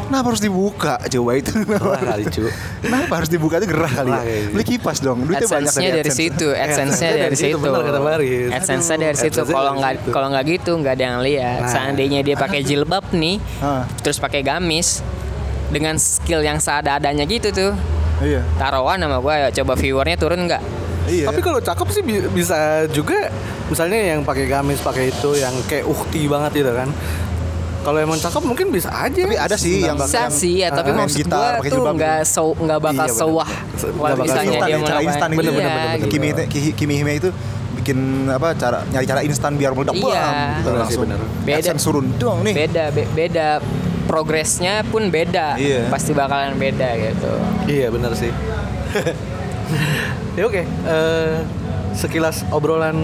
[0.06, 1.50] Kenapa harus dibuka coba itu?
[1.66, 2.46] Gerah kali, Cu.
[2.78, 4.14] Kenapa harus dibuka itu gerah kali ya?
[4.14, 4.50] Gerah kayaknya.
[4.54, 6.22] Beli kipas dong, duitnya banyak AdSense-nya dari AdSense.
[6.30, 7.58] situ, AdSense-nya dari dari situ, situ.
[7.58, 8.48] benar kata Faris.
[8.54, 9.40] AdSense-nya Aduh, dari situ.
[9.42, 11.58] Kalau nggak kalau nggak gitu nggak ada yang lihat.
[11.58, 11.70] Nah.
[11.74, 15.02] Seandainya dia pakai jilbab nih, Ah, terus pakai gamis
[15.68, 17.72] dengan skill yang seada-adanya gitu tuh.
[18.18, 18.40] iya.
[18.56, 20.62] Taruhan sama gue, ayo coba viewernya turun nggak?
[21.06, 21.26] Iya.
[21.26, 22.56] Tapi kalau cakep sih bi- bisa
[22.88, 23.30] juga
[23.66, 26.90] misalnya yang pakai gamis pakai itu yang kayak ukti banget gitu kan.
[27.80, 29.14] Kalau emang cakep mungkin bisa aja.
[29.20, 32.18] Tapi ada sih yang- Bisa yang, sih ya, tapi main maksud gitar, gue tuh nggak
[32.20, 32.32] gitu.
[32.32, 33.20] so nggak bakal Iya, bener.
[33.20, 33.50] sewah
[33.94, 35.38] kalau misalnya instan, dia mau cara instan gitu.
[35.38, 35.94] Iya, bener-bener.
[35.94, 36.06] gitu.
[36.08, 37.28] Kimi, Kimi, Kimi Hime itu
[37.76, 40.02] bikin apa cara nyari cara instan biar meledak Iya.
[40.02, 41.02] bam, gitu, Bener langsung.
[41.06, 41.18] bener.
[41.44, 41.56] Beda.
[41.60, 42.54] AdSense turun doang nih.
[42.56, 43.46] beda be- beda
[44.06, 45.90] progresnya pun beda Iya.
[45.90, 47.32] pasti bakalan beda gitu
[47.66, 48.30] Iya benar sih.
[50.38, 50.62] ya oke.
[50.62, 51.34] Eh,
[51.96, 52.94] sekilas obrolan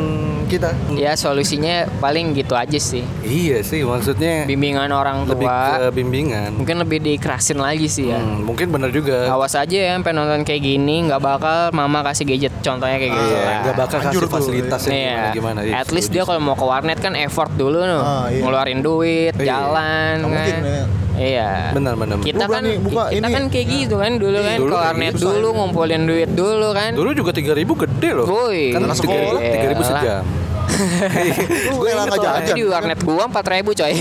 [0.46, 0.76] kita.
[0.92, 3.00] Ya solusinya paling gitu aja sih.
[3.22, 5.80] Iya sih, maksudnya Bimbingan orang lebih tua.
[5.80, 6.52] ke bimbingan.
[6.54, 8.20] Mungkin lebih dikerasin lagi sih ya.
[8.20, 9.26] Hmm, mungkin bener juga.
[9.26, 13.24] Awas aja ya sampai nonton kayak gini nggak bakal mama kasih gadget contohnya kayak gitu
[13.24, 15.08] Iya, nggak bakal Anjur kasih tuh, fasilitas yang Iya.
[15.08, 15.60] gimana gimana.
[15.64, 17.98] Iya, At least dia kalau mau ke warnet kan effort dulu loh.
[17.98, 18.44] Ah, iya.
[18.44, 19.46] Ngeluarin duit, Iya.
[19.48, 20.28] jalan Nggak kan.
[20.28, 20.84] mungkin, ya.
[21.22, 21.50] Iya.
[21.70, 22.16] Benar, benar.
[22.18, 23.34] Kita kan buka kita ini.
[23.34, 26.90] kan kayak gitu kan dulu kan Dulu warnet gitu, dulu ngumpulin duit dulu kan.
[26.92, 28.26] Dulu juga 3000 gede loh.
[28.26, 29.38] Woi, kan sekolah.
[29.38, 29.92] tiga ribu Gila.
[30.02, 30.24] sejam.
[31.76, 32.32] Gue loh, jajan.
[32.42, 33.92] Tapi di warnet gua 4000 coy.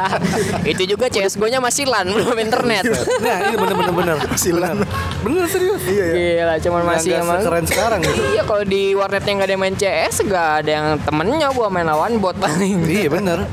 [0.72, 2.84] Itu juga CSGO nya masih LAN belum internet.
[3.20, 4.16] Nah, ini bener bener bener.
[4.34, 4.80] Silan.
[5.20, 5.82] Bener serius.
[5.84, 6.14] Iya ya.
[6.16, 8.20] Gila, cuman masih emang sekeren sekarang gitu.
[8.32, 11.86] Iya kalau di warnetnya nggak ada yang main CS nggak ada yang temennya gua main
[11.86, 12.80] lawan bot paling.
[12.88, 13.44] iya bener.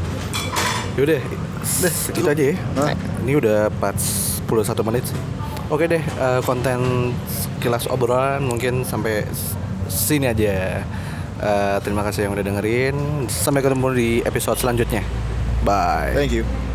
[0.98, 1.22] Yaudah,
[1.84, 2.56] deh segitu aja ya.
[2.80, 2.96] Hah?
[3.24, 5.06] Ini udah 41 menit.
[5.68, 7.12] Oke deh, eh, konten
[7.60, 9.28] kilas obrolan mungkin sampai
[9.92, 10.82] sini aja.
[11.38, 12.96] Eh, terima kasih yang udah dengerin.
[13.30, 15.04] Sampai ketemu di episode selanjutnya.
[15.68, 16.16] Bye.
[16.16, 16.67] Thank you.